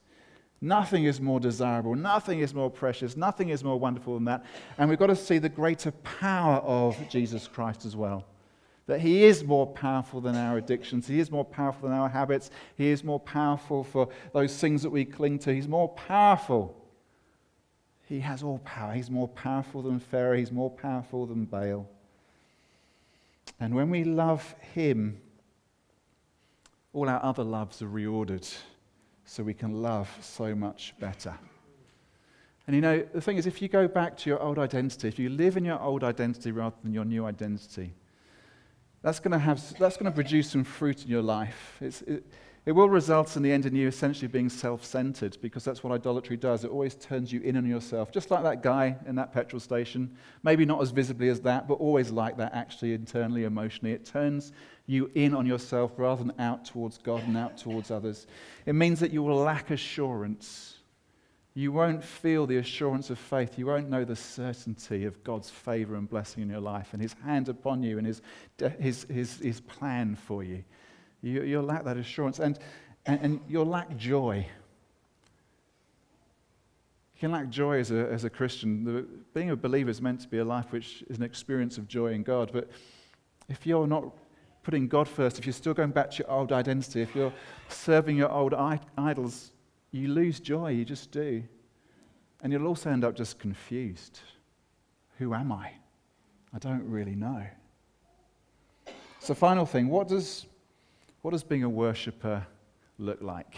Nothing 0.61 1.03
is 1.03 1.21
more 1.21 1.39
desirable. 1.39 1.93
Nothing 1.95 2.39
is 2.39 2.53
more 2.53 2.71
precious. 2.71 3.15
Nothing 3.15 3.49
is 3.49 3.63
more 3.63 3.77
wonderful 3.77 4.15
than 4.15 4.25
that. 4.25 4.45
And 4.77 4.89
we've 4.89 4.97
got 4.97 5.07
to 5.07 5.15
see 5.15 5.37
the 5.37 5.49
greater 5.49 5.91
power 5.91 6.57
of 6.57 6.97
Jesus 7.09 7.47
Christ 7.47 7.85
as 7.85 7.95
well. 7.95 8.25
That 8.87 9.01
he 9.01 9.25
is 9.25 9.43
more 9.43 9.67
powerful 9.67 10.21
than 10.21 10.35
our 10.35 10.57
addictions. 10.57 11.07
He 11.07 11.19
is 11.19 11.29
more 11.29 11.45
powerful 11.45 11.89
than 11.89 11.97
our 11.97 12.09
habits. 12.09 12.49
He 12.75 12.87
is 12.87 13.03
more 13.03 13.19
powerful 13.19 13.83
for 13.83 14.09
those 14.33 14.55
things 14.57 14.81
that 14.83 14.91
we 14.91 15.05
cling 15.05 15.39
to. 15.39 15.53
He's 15.53 15.67
more 15.67 15.89
powerful. 15.89 16.75
He 18.03 18.19
has 18.21 18.41
all 18.43 18.59
power. 18.59 18.93
He's 18.93 19.09
more 19.09 19.27
powerful 19.27 19.81
than 19.81 19.99
Pharaoh. 19.99 20.37
He's 20.37 20.51
more 20.51 20.69
powerful 20.69 21.25
than 21.25 21.45
Baal. 21.45 21.87
And 23.59 23.73
when 23.73 23.89
we 23.89 24.03
love 24.03 24.55
Him, 24.73 25.21
all 26.93 27.09
our 27.09 27.23
other 27.23 27.43
loves 27.43 27.81
are 27.81 27.87
reordered 27.87 28.53
so 29.25 29.43
we 29.43 29.53
can 29.53 29.81
love 29.81 30.09
so 30.21 30.55
much 30.55 30.93
better. 30.99 31.37
And 32.67 32.75
you 32.75 32.81
know, 32.81 33.05
the 33.13 33.21
thing 33.21 33.37
is, 33.37 33.45
if 33.45 33.61
you 33.61 33.67
go 33.67 33.87
back 33.87 34.17
to 34.17 34.29
your 34.29 34.41
old 34.41 34.57
identity, 34.57 35.07
if 35.07 35.19
you 35.19 35.29
live 35.29 35.57
in 35.57 35.65
your 35.65 35.79
old 35.79 36.03
identity 36.03 36.51
rather 36.51 36.75
than 36.83 36.93
your 36.93 37.05
new 37.05 37.25
identity, 37.25 37.93
that's 39.01 39.19
going 39.19 39.33
to, 39.33 39.39
have, 39.39 39.61
that's 39.77 39.97
going 39.97 40.11
to 40.11 40.15
produce 40.15 40.49
some 40.49 40.63
fruit 40.63 41.03
in 41.03 41.09
your 41.09 41.21
life. 41.21 41.77
It, 41.79 42.25
it 42.65 42.71
will 42.71 42.89
result 42.89 43.37
in 43.37 43.43
the 43.43 43.51
end 43.51 43.67
in 43.67 43.75
you 43.75 43.87
essentially 43.87 44.27
being 44.27 44.49
self 44.49 44.83
centered 44.83 45.37
because 45.39 45.63
that's 45.63 45.83
what 45.83 45.93
idolatry 45.93 46.35
does. 46.35 46.63
It 46.63 46.71
always 46.71 46.95
turns 46.95 47.31
you 47.31 47.41
in 47.41 47.57
on 47.57 47.65
yourself, 47.67 48.11
just 48.11 48.31
like 48.31 48.41
that 48.41 48.63
guy 48.63 48.97
in 49.05 49.15
that 49.15 49.31
petrol 49.31 49.59
station. 49.59 50.17
Maybe 50.41 50.65
not 50.65 50.81
as 50.81 50.89
visibly 50.89 51.29
as 51.29 51.41
that, 51.41 51.67
but 51.67 51.75
always 51.75 52.09
like 52.09 52.37
that, 52.37 52.55
actually, 52.55 52.93
internally, 52.93 53.43
emotionally. 53.43 53.93
It 53.93 54.03
turns 54.03 54.51
you 54.87 55.11
in 55.13 55.35
on 55.35 55.45
yourself 55.45 55.91
rather 55.97 56.23
than 56.23 56.33
out 56.39 56.65
towards 56.65 56.97
God 56.97 57.21
and 57.27 57.37
out 57.37 57.55
towards 57.57 57.91
others. 57.91 58.25
It 58.65 58.73
means 58.73 58.99
that 58.99 59.11
you 59.11 59.21
will 59.21 59.37
lack 59.37 59.69
assurance. 59.69 60.77
You 61.53 61.71
won't 61.71 62.03
feel 62.03 62.47
the 62.47 62.57
assurance 62.57 63.11
of 63.11 63.19
faith. 63.19 63.59
You 63.59 63.67
won't 63.67 63.89
know 63.89 64.03
the 64.03 64.15
certainty 64.15 65.05
of 65.05 65.23
God's 65.23 65.51
favor 65.51 65.95
and 65.95 66.09
blessing 66.09 66.41
in 66.41 66.49
your 66.49 66.59
life 66.61 66.89
and 66.93 67.01
His 67.01 67.15
hand 67.23 67.47
upon 67.47 67.83
you 67.83 67.99
and 67.99 68.07
His, 68.07 68.23
his, 68.79 69.03
his, 69.03 69.37
his 69.37 69.61
plan 69.61 70.15
for 70.15 70.43
you. 70.43 70.63
You, 71.25 71.41
you'll 71.41 71.63
lack 71.63 71.83
that 71.85 71.97
assurance 71.97 72.39
and, 72.39 72.59
and, 73.07 73.19
and 73.19 73.39
you'll 73.49 73.65
lack 73.65 73.97
joy. 73.97 74.45
You 77.15 77.19
can 77.19 77.31
lack 77.31 77.49
joy 77.49 77.79
as 77.79 77.89
a, 77.89 78.11
as 78.11 78.25
a 78.25 78.29
Christian. 78.29 78.83
The, 78.83 79.07
being 79.33 79.49
a 79.49 79.55
believer 79.55 79.89
is 79.89 80.01
meant 80.01 80.19
to 80.21 80.27
be 80.27 80.37
a 80.37 80.45
life 80.45 80.71
which 80.71 81.03
is 81.09 81.17
an 81.17 81.23
experience 81.23 81.79
of 81.79 81.87
joy 81.87 82.11
in 82.13 82.21
God. 82.21 82.51
But 82.53 82.69
if 83.49 83.65
you're 83.65 83.87
not 83.87 84.13
putting 84.61 84.87
God 84.87 85.07
first, 85.07 85.39
if 85.39 85.47
you're 85.47 85.53
still 85.53 85.73
going 85.73 85.89
back 85.89 86.11
to 86.11 86.17
your 86.19 86.29
old 86.29 86.51
identity, 86.51 87.01
if 87.01 87.15
you're 87.15 87.33
serving 87.69 88.17
your 88.17 88.31
old 88.31 88.53
I- 88.53 88.79
idols, 88.95 89.51
you 89.89 90.09
lose 90.09 90.39
joy. 90.39 90.71
You 90.71 90.85
just 90.85 91.09
do. 91.09 91.43
And 92.43 92.53
you'll 92.53 92.67
also 92.67 92.91
end 92.91 93.03
up 93.03 93.15
just 93.15 93.39
confused. 93.39 94.19
Who 95.17 95.33
am 95.33 95.51
I? 95.51 95.71
I 96.53 96.59
don't 96.59 96.87
really 96.87 97.15
know. 97.15 97.43
So, 99.19 99.33
final 99.33 99.65
thing 99.65 99.87
what 99.87 100.07
does 100.07 100.45
what 101.25 101.31
does 101.31 101.43
being 101.43 101.63
a 101.63 101.69
worshiper 101.69 102.45
look 102.99 103.19
like? 103.19 103.55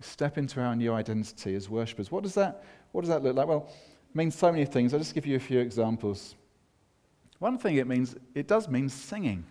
Step 0.00 0.36
into 0.36 0.60
our 0.60 0.76
new 0.76 0.92
identity 0.92 1.54
as 1.54 1.70
worshippers. 1.70 2.12
What 2.12 2.22
does 2.22 2.34
that, 2.34 2.64
what 2.90 3.00
does 3.00 3.08
that 3.08 3.22
look 3.22 3.34
like? 3.34 3.48
Well, 3.48 3.70
it 4.10 4.14
means 4.14 4.34
so 4.34 4.52
many 4.52 4.66
things. 4.66 4.92
I'll 4.92 5.00
just 5.00 5.14
give 5.14 5.24
you 5.24 5.36
a 5.36 5.40
few 5.40 5.58
examples. 5.58 6.34
One 7.38 7.56
thing 7.56 7.76
it 7.76 7.86
means, 7.86 8.14
it 8.34 8.46
does 8.46 8.68
mean 8.68 8.90
singing. 8.90 9.42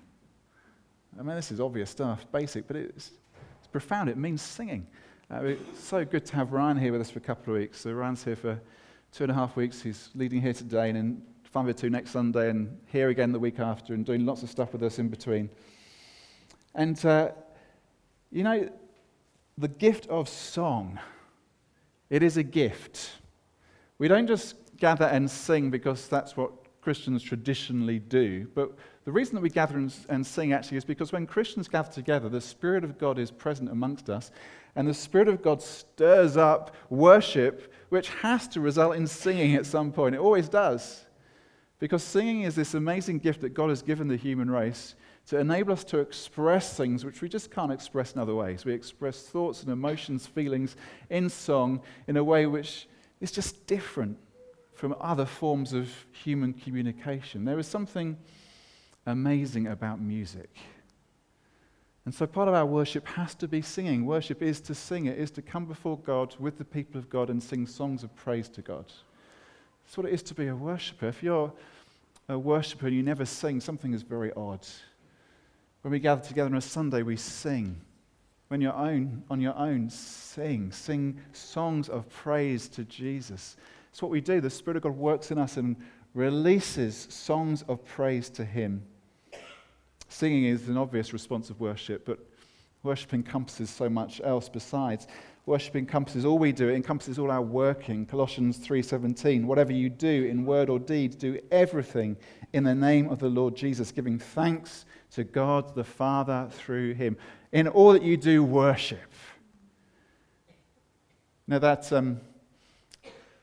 I 1.19 1.23
mean, 1.23 1.36
this 1.36 1.51
is 1.51 1.60
obvious 1.60 1.89
stuff, 1.89 2.32
basic, 2.32 2.67
but 2.67 2.75
it's, 2.75 3.10
it's 3.58 3.67
profound. 3.71 4.08
It 4.10 4.17
means 4.17 4.43
singing. 4.43 4.86
Uh, 5.34 5.45
it's 5.45 5.84
so 5.84 6.06
good 6.06 6.27
to 6.27 6.36
have 6.36 6.51
Ryan 6.51 6.77
here 6.77 6.91
with 6.91 7.01
us 7.01 7.10
for 7.10 7.17
a 7.17 7.23
couple 7.23 7.56
of 7.56 7.60
weeks. 7.60 7.80
So 7.82 7.91
Ryan's 7.91 8.23
here 8.23 8.36
for 8.36 8.62
two 9.12 9.23
and 9.23 9.32
a 9.32 9.34
half 9.34 9.56
weeks. 9.56 9.82
He's 9.82 10.12
leading 10.13 10.43
here 10.43 10.54
today 10.54 10.89
and 10.89 10.97
in 10.99 11.21
5 11.45 11.69
or 11.69 11.73
2 11.73 11.89
next 11.89 12.12
Sunday 12.12 12.51
and 12.51 12.77
here 12.86 13.10
again 13.10 13.32
the 13.32 13.39
week 13.39 13.60
after 13.60 13.95
and 13.95 14.06
doing 14.06 14.27
lots 14.27 14.43
of 14.43 14.51
stuff 14.51 14.73
with 14.73 14.84
us 14.84 14.99
in 14.99 15.10
between. 15.10 15.49
And, 16.73 17.03
uh, 17.05 17.31
you 18.31 18.43
know, 18.43 18.69
the 19.57 19.67
gift 19.67 20.07
of 20.07 20.29
song, 20.29 20.99
it 22.10 22.23
is 22.23 22.38
a 22.38 22.43
gift. 22.43 23.12
We 23.97 24.07
don't 24.07 24.27
just 24.27 24.55
gather 24.77 25.05
and 25.05 25.29
sing 25.29 25.69
because 25.69 26.07
that's 26.07 26.36
what 26.36 26.51
Christians 26.81 27.21
traditionally 27.21 27.99
do, 27.99 28.47
but 28.55 28.75
the 29.05 29.12
reason 29.12 29.36
that 29.36 29.41
we 29.41 29.49
gather 29.49 29.77
and, 29.77 29.93
and 30.10 30.25
sing 30.25 30.53
actually 30.53 30.77
is 30.77 30.86
because 30.86 31.12
when 31.12 31.27
Christians 31.27 31.67
gather 31.67 31.91
together, 31.91 32.29
the 32.29 32.41
Spirit 32.41 32.84
of 32.84 32.97
God 32.97 33.19
is 33.19 33.29
present 33.29 33.69
amongst 33.69 34.10
us, 34.10 34.31
and 34.75 34.88
the 34.88 34.93
Spirit 34.93 35.27
of 35.27 35.41
God 35.43 35.62
stirs 35.62 36.38
up 36.38 36.75
worship, 36.89 37.73
which 37.89 38.10
has 38.10 38.47
to 38.49 38.62
result 38.62 38.95
in 38.95 39.05
singing 39.05 39.55
at 39.55 39.65
some 39.65 39.91
point. 39.91 40.15
It 40.15 40.19
always 40.19 40.49
does. 40.49 41.05
Because 41.77 42.03
singing 42.03 42.43
is 42.43 42.55
this 42.55 42.73
amazing 42.73 43.19
gift 43.19 43.41
that 43.41 43.49
God 43.49 43.69
has 43.69 43.81
given 43.81 44.07
the 44.07 44.15
human 44.15 44.49
race 44.49 44.95
to 45.27 45.38
enable 45.38 45.73
us 45.73 45.84
to 45.86 45.99
express 45.99 46.75
things 46.75 47.05
which 47.05 47.21
we 47.21 47.29
just 47.29 47.51
can't 47.51 47.71
express 47.71 48.13
in 48.13 48.19
other 48.19 48.36
ways. 48.36 48.65
We 48.65 48.73
express 48.73 49.21
thoughts 49.23 49.63
and 49.63 49.71
emotions, 49.71 50.27
feelings 50.27 50.75
in 51.10 51.29
song 51.29 51.81
in 52.07 52.17
a 52.17 52.23
way 52.23 52.45
which 52.47 52.88
is 53.19 53.31
just 53.31 53.65
different 53.67 54.17
from 54.73 54.95
other 54.99 55.25
forms 55.25 55.73
of 55.73 55.89
human 56.12 56.53
communication. 56.53 57.45
There 57.45 57.60
is 57.60 57.67
something 57.67 58.17
amazing 59.05 59.67
about 59.67 60.01
music. 60.01 60.49
And 62.03 62.13
so 62.13 62.25
part 62.25 62.47
of 62.47 62.55
our 62.55 62.65
worship 62.65 63.07
has 63.10 63.36
to 63.36 63.47
be 63.47 63.62
singing. 63.62 64.05
Worship 64.05 64.41
is 64.41 64.60
to 64.62 64.73
sing, 64.73 65.05
it 65.05 65.19
is 65.19 65.29
to 65.31 65.41
come 65.41 65.65
before 65.65 65.99
God 65.99 66.36
with 66.39 66.57
the 66.57 66.65
people 66.65 66.97
of 66.97 67.10
God 67.10 67.29
and 67.29 67.41
sing 67.41 67.67
songs 67.67 68.03
of 68.03 68.15
praise 68.15 68.49
to 68.49 68.62
God. 68.62 68.86
That's 69.84 69.97
what 69.97 70.07
it 70.07 70.13
is 70.13 70.23
to 70.23 70.34
be 70.34 70.47
a 70.47 70.55
worshiper. 70.55 71.07
If 71.07 71.21
you're 71.21 71.53
a 72.27 72.39
worshiper 72.39 72.88
and 72.88 72.95
you 72.95 73.03
never 73.03 73.25
sing, 73.25 73.62
something 73.62 73.93
is 73.93 74.01
very 74.01 74.34
odd. 74.34 74.65
When 75.81 75.91
we 75.91 75.99
gather 75.99 76.21
together 76.21 76.49
on 76.49 76.55
a 76.55 76.61
Sunday, 76.61 77.01
we 77.01 77.15
sing. 77.15 77.81
When 78.49 78.61
you're 78.61 78.73
own, 78.73 79.23
on 79.29 79.41
your 79.41 79.57
own, 79.57 79.89
sing. 79.89 80.71
Sing 80.71 81.19
songs 81.33 81.89
of 81.89 82.07
praise 82.09 82.67
to 82.69 82.83
Jesus. 82.83 83.57
It's 83.89 84.01
what 84.01 84.11
we 84.11 84.21
do. 84.21 84.41
The 84.41 84.49
Spirit 84.49 84.77
of 84.77 84.83
God 84.83 84.95
works 84.95 85.31
in 85.31 85.37
us 85.37 85.57
and 85.57 85.75
releases 86.13 87.07
songs 87.09 87.63
of 87.67 87.83
praise 87.85 88.29
to 88.31 88.45
Him. 88.45 88.83
Singing 90.09 90.45
is 90.45 90.67
an 90.67 90.77
obvious 90.77 91.13
response 91.13 91.49
of 91.49 91.59
worship, 91.59 92.05
but 92.05 92.19
worship 92.83 93.13
encompasses 93.13 93.69
so 93.69 93.89
much 93.89 94.21
else 94.23 94.49
besides. 94.49 95.07
Worship 95.47 95.75
encompasses 95.75 96.25
all 96.25 96.37
we 96.37 96.51
do. 96.51 96.69
It 96.69 96.75
encompasses 96.75 97.17
all 97.17 97.31
our 97.31 97.41
working. 97.41 98.05
Colossians 98.05 98.59
3:17. 98.59 99.47
Whatever 99.47 99.71
you 99.71 99.89
do 99.89 100.25
in 100.25 100.45
word 100.45 100.69
or 100.69 100.77
deed, 100.77 101.17
do 101.17 101.39
everything 101.49 102.17
in 102.53 102.63
the 102.63 102.75
name 102.75 103.09
of 103.09 103.19
the 103.19 103.29
Lord 103.29 103.55
Jesus, 103.55 103.91
giving 103.91 104.19
thanks 104.19 104.85
to 105.12 105.24
God 105.24 105.76
the 105.76 105.84
Father 105.84 106.47
through 106.52 106.93
him. 106.93 107.17
In 107.52 107.67
all 107.67 107.93
that 107.93 108.04
you 108.04 108.17
do, 108.17 108.43
worship. 108.43 109.12
Now 111.47 111.60
that's, 111.60 111.91
um, 111.91 112.21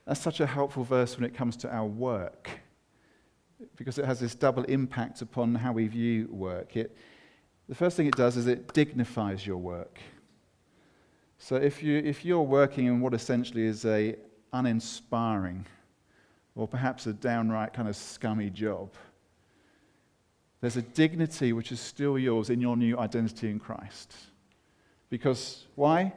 that's 0.06 0.20
such 0.20 0.40
a 0.40 0.46
helpful 0.46 0.84
verse 0.84 1.16
when 1.16 1.24
it 1.24 1.34
comes 1.34 1.56
to 1.58 1.74
our 1.74 1.86
work, 1.86 2.48
because 3.76 3.98
it 3.98 4.06
has 4.06 4.18
this 4.20 4.34
double 4.34 4.64
impact 4.64 5.20
upon 5.20 5.54
how 5.54 5.72
we 5.72 5.86
view 5.88 6.28
work. 6.30 6.76
It, 6.76 6.96
the 7.68 7.74
first 7.74 7.96
thing 7.98 8.06
it 8.06 8.16
does 8.16 8.38
is 8.38 8.46
it 8.46 8.72
dignifies 8.72 9.46
your 9.46 9.58
work. 9.58 9.98
So 11.36 11.56
if, 11.56 11.82
you, 11.82 11.98
if 11.98 12.24
you're 12.24 12.40
working 12.42 12.86
in 12.86 13.00
what 13.00 13.12
essentially 13.12 13.64
is 13.64 13.84
a 13.84 14.16
uninspiring 14.54 15.66
or 16.54 16.66
perhaps 16.66 17.06
a 17.06 17.12
downright 17.12 17.74
kind 17.74 17.88
of 17.88 17.94
scummy 17.94 18.48
job, 18.48 18.90
there's 20.60 20.76
a 20.76 20.82
dignity 20.82 21.52
which 21.52 21.70
is 21.70 21.80
still 21.80 22.18
yours 22.18 22.50
in 22.50 22.60
your 22.60 22.76
new 22.76 22.98
identity 22.98 23.50
in 23.50 23.58
Christ. 23.58 24.14
Because 25.10 25.66
why? 25.74 26.12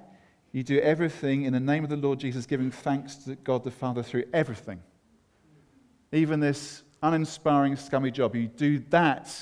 You 0.52 0.64
do 0.64 0.80
everything 0.80 1.44
in 1.44 1.54
the 1.54 1.60
name 1.60 1.84
of 1.84 1.90
the 1.90 1.96
Lord 1.96 2.20
Jesus, 2.20 2.46
giving 2.46 2.72
thanks 2.72 3.16
to 3.16 3.36
God 3.36 3.64
the 3.64 3.72
Father 3.72 4.04
through 4.04 4.26
everything. 4.34 4.82
Even 6.12 6.40
this 6.40 6.84
uninspiring, 7.04 7.76
scummy 7.76 8.12
job, 8.12 8.36
you 8.36 8.48
do 8.48 8.80
that 8.90 9.34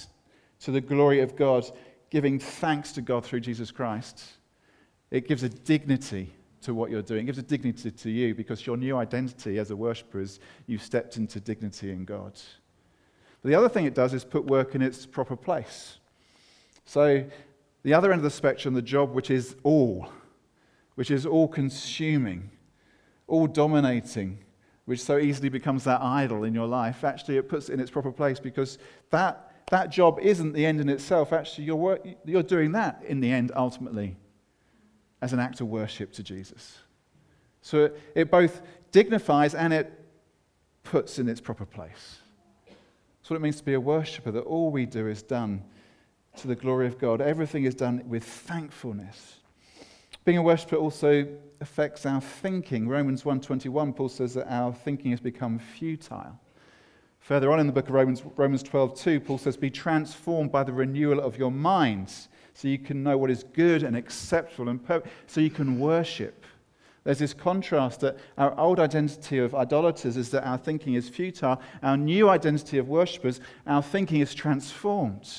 to 0.62 0.71
the 0.71 0.81
glory 0.81 1.21
of 1.21 1.35
God, 1.35 1.65
giving 2.09 2.38
thanks 2.38 2.91
to 2.93 3.01
God 3.01 3.25
through 3.25 3.39
Jesus 3.39 3.71
Christ. 3.71 4.21
It 5.09 5.27
gives 5.27 5.43
a 5.43 5.49
dignity 5.49 6.31
to 6.62 6.73
what 6.73 6.91
you're 6.91 7.01
doing. 7.01 7.23
It 7.23 7.25
gives 7.27 7.38
a 7.38 7.43
dignity 7.43 7.89
to 7.89 8.12
you 8.12 8.35
because 8.35 8.65
your 8.67 8.77
new 8.77 8.97
identity 8.97 9.57
as 9.57 9.71
a 9.71 9.75
worshiper 9.75 10.19
is 10.19 10.39
you've 10.67 10.83
stepped 10.83 11.17
into 11.17 11.39
dignity 11.39 11.91
in 11.91 12.05
God. 12.05 12.39
But 13.41 13.49
the 13.49 13.56
other 13.56 13.69
thing 13.69 13.86
it 13.86 13.93
does 13.93 14.13
is 14.13 14.25
put 14.25 14.45
work 14.45 14.75
in 14.75 14.82
its 14.82 15.06
proper 15.06 15.36
place. 15.36 15.97
So, 16.86 17.25
the 17.84 17.93
other 17.93 18.12
end 18.12 18.19
of 18.19 18.23
the 18.23 18.30
spectrum, 18.30 18.73
the 18.73 18.82
job 18.82 19.13
which 19.13 19.32
is 19.32 19.56
all, 19.63 20.10
which 20.95 21.12
is 21.12 21.25
all 21.25 21.47
consuming, 21.47 22.49
all 23.28 23.47
dominating, 23.47 24.39
which 24.86 25.02
so 25.02 25.17
easily 25.17 25.49
becomes 25.49 25.84
that 25.86 26.02
idol 26.02 26.43
in 26.43 26.54
your 26.54 26.67
life, 26.67 27.04
actually 27.04 27.38
it 27.38 27.47
puts 27.47 27.69
it 27.69 27.73
in 27.73 27.80
its 27.80 27.91
proper 27.91 28.12
place 28.12 28.39
because 28.39 28.80
that, 29.12 29.54
that 29.69 29.91
job 29.91 30.19
isn't 30.19 30.52
the 30.54 30.65
end 30.65 30.82
in 30.82 30.89
itself. 30.89 31.32
Actually, 31.32 31.65
you're, 31.65 31.75
work, 31.75 32.06
you're 32.25 32.43
doing 32.43 32.71
that 32.73 33.02
in 33.08 33.21
the 33.21 33.32
end 33.32 33.52
ultimately 33.56 34.17
as 35.21 35.32
an 35.32 35.39
act 35.39 35.62
of 35.62 35.67
worship 35.67 36.12
to 36.13 36.23
Jesus. 36.23 36.80
So 37.62 37.86
it, 37.86 38.02
it 38.15 38.32
both 38.32 38.62
dignifies 38.91 39.54
and 39.54 39.73
it 39.73 39.93
puts 40.84 41.19
in 41.19 41.30
its 41.30 41.39
proper 41.39 41.65
place. 41.65 42.18
What 43.29 43.37
it 43.37 43.41
means 43.41 43.57
to 43.57 43.63
be 43.63 43.75
a 43.75 43.79
worshiper, 43.79 44.31
that 44.31 44.41
all 44.41 44.71
we 44.71 44.87
do 44.87 45.07
is 45.07 45.21
done 45.21 45.61
to 46.37 46.47
the 46.47 46.55
glory 46.55 46.87
of 46.87 46.97
God. 46.97 47.21
Everything 47.21 47.63
is 47.63 47.75
done 47.75 48.01
with 48.07 48.23
thankfulness. 48.23 49.37
Being 50.25 50.39
a 50.39 50.41
worshiper 50.41 50.77
also 50.77 51.27
affects 51.61 52.07
our 52.07 52.21
thinking. 52.21 52.87
Romans 52.87 53.23
1:21 53.23 53.93
Paul 53.95 54.09
says 54.09 54.33
that 54.33 54.51
our 54.51 54.73
thinking 54.73 55.11
has 55.11 55.19
become 55.19 55.59
futile. 55.59 56.39
Further 57.19 57.51
on 57.51 57.59
in 57.59 57.67
the 57.67 57.73
book 57.73 57.87
of 57.87 57.93
Romans, 57.93 58.23
Romans 58.35 58.63
12:2 58.63 59.19
Paul 59.19 59.37
says 59.37 59.57
be 59.57 59.69
transformed 59.69 60.51
by 60.51 60.63
the 60.63 60.73
renewal 60.73 61.19
of 61.19 61.37
your 61.37 61.51
minds 61.51 62.29
so 62.55 62.67
you 62.67 62.79
can 62.79 63.03
know 63.03 63.17
what 63.17 63.29
is 63.29 63.43
good 63.43 63.83
and 63.83 63.95
acceptable 63.95 64.69
and 64.69 64.83
perfect, 64.83 65.13
so 65.29 65.39
you 65.39 65.51
can 65.51 65.79
worship. 65.79 66.45
There's 67.03 67.19
this 67.19 67.33
contrast 67.33 68.01
that 68.01 68.17
our 68.38 68.57
old 68.59 68.79
identity 68.79 69.39
of 69.39 69.55
idolaters 69.55 70.17
is 70.17 70.29
that 70.31 70.45
our 70.45 70.57
thinking 70.57 70.95
is 70.95 71.09
futile. 71.09 71.62
Our 71.81 71.97
new 71.97 72.29
identity 72.29 72.77
of 72.77 72.89
worshippers, 72.89 73.39
our 73.65 73.81
thinking 73.81 74.21
is 74.21 74.33
transformed. 74.33 75.31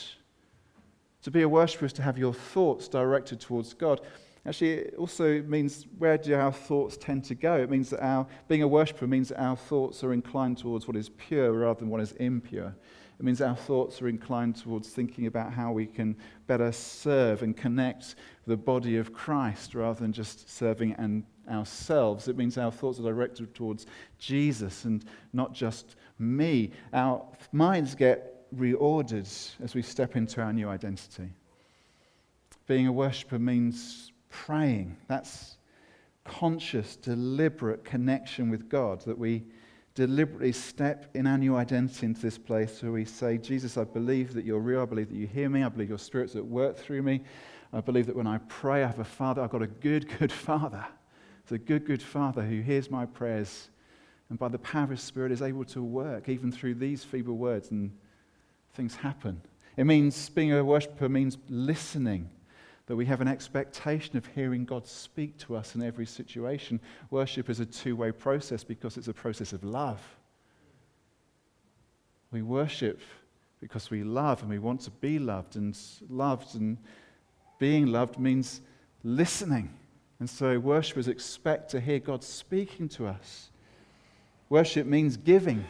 To 1.22 1.30
be 1.30 1.42
a 1.42 1.48
worshiper 1.48 1.84
is 1.84 1.92
to 1.94 2.02
have 2.02 2.16
your 2.16 2.32
thoughts 2.32 2.88
directed 2.88 3.40
towards 3.40 3.74
God. 3.74 4.00
Actually, 4.46 4.72
it 4.72 4.94
also 4.96 5.42
means 5.42 5.86
where 5.98 6.16
do 6.16 6.34
our 6.34 6.50
thoughts 6.50 6.96
tend 6.96 7.24
to 7.24 7.34
go? 7.34 7.56
It 7.58 7.70
means 7.70 7.90
that 7.90 8.02
our, 8.02 8.26
being 8.48 8.62
a 8.62 8.68
worshiper 8.68 9.06
means 9.06 9.28
that 9.28 9.40
our 9.40 9.56
thoughts 9.56 10.02
are 10.02 10.14
inclined 10.14 10.56
towards 10.56 10.88
what 10.88 10.96
is 10.96 11.10
pure 11.10 11.52
rather 11.52 11.80
than 11.80 11.90
what 11.90 12.00
is 12.00 12.12
impure. 12.12 12.74
It 13.20 13.24
means 13.24 13.42
our 13.42 13.54
thoughts 13.54 14.00
are 14.00 14.08
inclined 14.08 14.56
towards 14.56 14.88
thinking 14.88 15.26
about 15.26 15.52
how 15.52 15.72
we 15.72 15.84
can 15.84 16.16
better 16.46 16.72
serve 16.72 17.42
and 17.42 17.54
connect 17.54 18.14
the 18.46 18.56
body 18.56 18.96
of 18.96 19.12
Christ 19.12 19.74
rather 19.74 20.00
than 20.00 20.10
just 20.10 20.48
serving 20.48 20.94
and 20.94 21.24
ourselves. 21.46 22.28
It 22.28 22.38
means 22.38 22.56
our 22.56 22.72
thoughts 22.72 22.98
are 22.98 23.02
directed 23.02 23.54
towards 23.54 23.84
Jesus 24.18 24.86
and 24.86 25.04
not 25.34 25.52
just 25.52 25.96
me. 26.18 26.70
Our 26.94 27.22
minds 27.52 27.94
get 27.94 28.50
reordered 28.56 29.28
as 29.62 29.74
we 29.74 29.82
step 29.82 30.16
into 30.16 30.40
our 30.40 30.54
new 30.54 30.70
identity. 30.70 31.28
Being 32.66 32.86
a 32.86 32.92
worshiper 32.92 33.38
means 33.38 34.12
praying. 34.30 34.96
That's 35.08 35.58
conscious, 36.24 36.96
deliberate 36.96 37.84
connection 37.84 38.48
with 38.48 38.70
God 38.70 39.02
that 39.02 39.18
we 39.18 39.44
deliberately 39.94 40.52
step 40.52 41.10
in 41.14 41.26
our 41.26 41.38
new 41.38 41.56
identity 41.56 42.06
into 42.06 42.20
this 42.20 42.38
place 42.38 42.82
where 42.82 42.92
we 42.92 43.04
say, 43.04 43.38
Jesus, 43.38 43.76
I 43.76 43.84
believe 43.84 44.34
that 44.34 44.44
you're 44.44 44.60
real. 44.60 44.82
I 44.82 44.84
believe 44.84 45.08
that 45.08 45.16
you 45.16 45.26
hear 45.26 45.48
me. 45.48 45.62
I 45.62 45.68
believe 45.68 45.88
your 45.88 45.98
spirit's 45.98 46.36
at 46.36 46.44
work 46.44 46.78
through 46.78 47.02
me. 47.02 47.22
I 47.72 47.80
believe 47.80 48.06
that 48.06 48.16
when 48.16 48.26
I 48.26 48.38
pray, 48.48 48.82
I 48.82 48.86
have 48.86 48.98
a 48.98 49.04
father. 49.04 49.42
I've 49.42 49.50
got 49.50 49.62
a 49.62 49.66
good, 49.66 50.08
good 50.18 50.32
father. 50.32 50.84
It's 51.42 51.52
a 51.52 51.58
good, 51.58 51.84
good 51.84 52.02
father 52.02 52.42
who 52.42 52.60
hears 52.60 52.90
my 52.90 53.06
prayers 53.06 53.70
and 54.28 54.38
by 54.38 54.48
the 54.48 54.58
power 54.58 54.84
of 54.84 54.90
his 54.90 55.02
spirit 55.02 55.32
is 55.32 55.42
able 55.42 55.64
to 55.66 55.82
work 55.82 56.28
even 56.28 56.52
through 56.52 56.74
these 56.74 57.02
feeble 57.02 57.36
words 57.36 57.72
and 57.72 57.90
things 58.74 58.94
happen. 58.94 59.42
It 59.76 59.84
means 59.84 60.28
being 60.28 60.52
a 60.52 60.64
worshiper 60.64 61.08
means 61.08 61.36
listening 61.48 62.30
that 62.86 62.96
we 62.96 63.06
have 63.06 63.20
an 63.20 63.28
expectation 63.28 64.16
of 64.16 64.26
hearing 64.26 64.64
God 64.64 64.86
speak 64.86 65.38
to 65.38 65.56
us 65.56 65.74
in 65.74 65.82
every 65.82 66.06
situation. 66.06 66.80
Worship 67.10 67.48
is 67.48 67.60
a 67.60 67.66
two 67.66 67.96
way 67.96 68.10
process 68.12 68.64
because 68.64 68.96
it's 68.96 69.08
a 69.08 69.14
process 69.14 69.52
of 69.52 69.62
love. 69.62 70.00
We 72.32 72.42
worship 72.42 73.00
because 73.60 73.90
we 73.90 74.02
love 74.02 74.40
and 74.40 74.50
we 74.50 74.58
want 74.58 74.80
to 74.82 74.90
be 74.90 75.18
loved, 75.18 75.56
and 75.56 75.78
loved 76.08 76.54
and 76.54 76.78
being 77.58 77.86
loved 77.86 78.18
means 78.18 78.60
listening. 79.04 79.72
And 80.18 80.28
so 80.28 80.58
worshippers 80.58 81.08
expect 81.08 81.70
to 81.70 81.80
hear 81.80 81.98
God 81.98 82.24
speaking 82.24 82.88
to 82.90 83.06
us. 83.06 83.50
Worship 84.48 84.86
means 84.86 85.16
giving, 85.16 85.64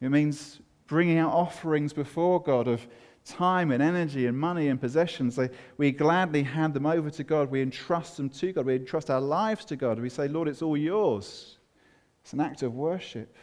it 0.00 0.10
means 0.10 0.60
bringing 0.86 1.18
our 1.18 1.30
offerings 1.30 1.92
before 1.92 2.42
God 2.42 2.68
of 2.68 2.86
time 3.26 3.72
and 3.72 3.82
energy 3.82 4.26
and 4.26 4.38
money 4.38 4.68
and 4.68 4.80
possessions. 4.80 5.38
we 5.76 5.90
gladly 5.90 6.42
hand 6.42 6.72
them 6.74 6.86
over 6.86 7.10
to 7.10 7.24
God. 7.24 7.50
We 7.50 7.60
entrust 7.60 8.16
them 8.16 8.30
to 8.30 8.52
God. 8.52 8.66
We 8.66 8.76
entrust 8.76 9.10
our 9.10 9.20
lives 9.20 9.64
to 9.66 9.76
God. 9.76 10.00
We 10.00 10.08
say, 10.08 10.28
Lord, 10.28 10.48
it's 10.48 10.62
all 10.62 10.76
yours. 10.76 11.58
It's 12.22 12.32
an 12.32 12.40
act 12.40 12.62
of 12.62 12.74
worship. 12.74 13.36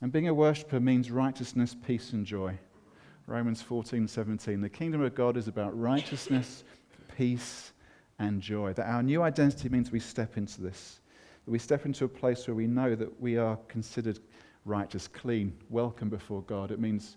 And 0.00 0.12
being 0.12 0.28
a 0.28 0.34
worshiper 0.34 0.80
means 0.80 1.10
righteousness, 1.10 1.74
peace, 1.86 2.12
and 2.12 2.26
joy. 2.26 2.58
Romans 3.26 3.62
14, 3.62 4.06
17. 4.06 4.60
The 4.60 4.68
kingdom 4.68 5.00
of 5.00 5.14
God 5.14 5.36
is 5.36 5.48
about 5.48 5.78
righteousness, 5.78 6.64
peace, 7.16 7.72
and 8.18 8.40
joy. 8.40 8.72
That 8.74 8.88
our 8.88 9.02
new 9.02 9.22
identity 9.22 9.68
means 9.68 9.90
we 9.90 10.00
step 10.00 10.36
into 10.36 10.60
this. 10.60 11.00
That 11.44 11.50
we 11.50 11.58
step 11.58 11.86
into 11.86 12.04
a 12.04 12.08
place 12.08 12.46
where 12.46 12.54
we 12.54 12.66
know 12.66 12.94
that 12.94 13.20
we 13.20 13.38
are 13.38 13.56
considered 13.68 14.18
righteous, 14.64 15.08
clean, 15.08 15.56
welcome 15.70 16.08
before 16.08 16.42
God. 16.42 16.70
It 16.70 16.80
means 16.80 17.16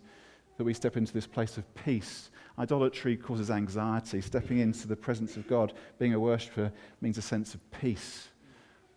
that 0.58 0.64
we 0.64 0.74
step 0.74 0.96
into 0.96 1.12
this 1.12 1.26
place 1.26 1.56
of 1.56 1.74
peace. 1.74 2.30
Idolatry 2.58 3.16
causes 3.16 3.50
anxiety. 3.50 4.20
Stepping 4.20 4.58
into 4.58 4.88
the 4.88 4.96
presence 4.96 5.36
of 5.36 5.48
God, 5.48 5.72
being 5.98 6.12
a 6.12 6.20
worshiper, 6.20 6.72
means 7.00 7.16
a 7.16 7.22
sense 7.22 7.54
of 7.54 7.70
peace. 7.70 8.28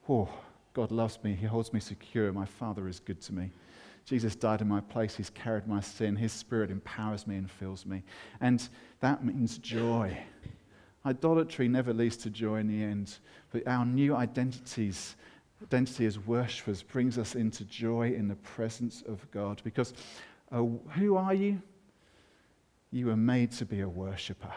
Oh, 0.10 0.28
God 0.74 0.92
loves 0.92 1.20
me. 1.24 1.34
He 1.34 1.46
holds 1.46 1.72
me 1.72 1.80
secure. 1.80 2.34
My 2.34 2.46
Father 2.46 2.88
is 2.88 3.00
good 3.00 3.22
to 3.22 3.34
me. 3.34 3.52
Jesus 4.06 4.36
died 4.36 4.62
in 4.62 4.68
my 4.68 4.82
place. 4.82 5.16
He's 5.16 5.30
carried 5.30 5.68
my 5.68 5.80
sin. 5.80 6.16
His 6.16 6.34
Spirit 6.34 6.72
empowers 6.72 7.28
me 7.28 7.38
and 7.38 7.50
fills 7.50 7.86
me. 7.86 8.04
And 8.40 8.68
that 9.00 9.24
means 9.24 9.60
joy. 9.60 10.18
Idolatry 11.06 11.68
never 11.68 11.94
leads 11.94 12.18
to 12.18 12.30
joy 12.30 12.58
in 12.58 12.68
the 12.68 12.84
end, 12.84 13.18
but 13.52 13.68
our 13.68 13.86
new 13.86 14.16
identities, 14.16 15.16
identity 15.64 16.06
as 16.06 16.20
worshippers 16.20 16.84
brings 16.84 17.18
us 17.18 17.36
into 17.36 17.66
joy 17.66 18.14
in 18.14 18.28
the 18.28 18.36
presence 18.36 19.04
of 19.08 19.30
God 19.32 19.62
because 19.64 19.94
uh, 20.52 20.64
who 20.92 21.16
are 21.16 21.34
you? 21.34 21.62
You 22.92 23.08
were 23.08 23.16
made 23.16 23.52
to 23.54 23.66
be 23.66 23.82
a 23.82 23.90
worshiper. 23.90 24.54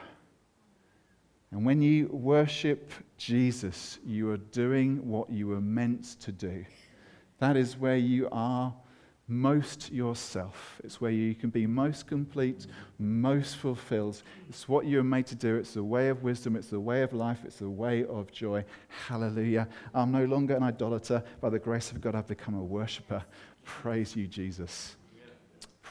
And 1.53 1.65
when 1.65 1.81
you 1.81 2.09
worship 2.09 2.91
Jesus, 3.17 4.01
you 4.05 4.29
are 4.31 4.39
doing 4.39 5.09
what 5.09 5.31
you 5.31 5.47
were 5.47 5.61
meant 5.61 6.21
to 6.21 6.33
do. 6.33 6.65
That 7.39 7.57
is 7.57 7.77
where 7.77 7.97
you 7.97 8.29
are 8.33 8.75
most 9.29 9.91
yourself. 9.93 10.81
It's 10.83 11.01
where 11.01 11.13
you 11.13 11.35
can 11.35 11.51
be 11.51 11.67
most 11.67 12.07
complete, 12.07 12.67
most 12.99 13.57
fulfilled. 13.57 14.21
It's 14.49 14.69
what 14.69 14.87
you're 14.87 15.05
made 15.05 15.27
to 15.29 15.35
do. 15.35 15.57
It's 15.57 15.75
the 15.75 15.85
way 15.85 16.09
of 16.09 16.23
wisdom. 16.23 16.57
It's 16.57 16.69
the 16.69 16.81
way 16.81 17.03
of 17.03 17.13
life. 17.13 17.39
It's 17.45 17.59
the 17.59 17.71
way 17.71 18.05
of 18.05 18.33
joy. 18.33 18.65
Hallelujah. 19.07 19.69
I'm 19.95 20.11
no 20.11 20.25
longer 20.25 20.57
an 20.57 20.65
idolater. 20.65 21.23
By 21.41 21.51
the 21.51 21.59
grace 21.59 21.91
of 21.93 22.01
God, 22.01 22.15
I've 22.15 22.27
become 22.27 22.55
a 22.55 22.65
worshiper. 22.65 23.25
Praise 23.65 24.15
you, 24.15 24.27
Jesus. 24.27 24.97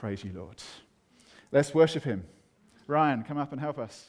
Praise 0.04 0.22
you, 0.26 0.34
Lord. 0.36 0.62
Let's 1.49 1.74
worship 1.74 2.04
him. 2.04 2.26
Ryan, 2.88 3.24
come 3.24 3.38
up 3.38 3.54
and 3.54 3.62
help 3.62 3.80
us. 3.80 4.08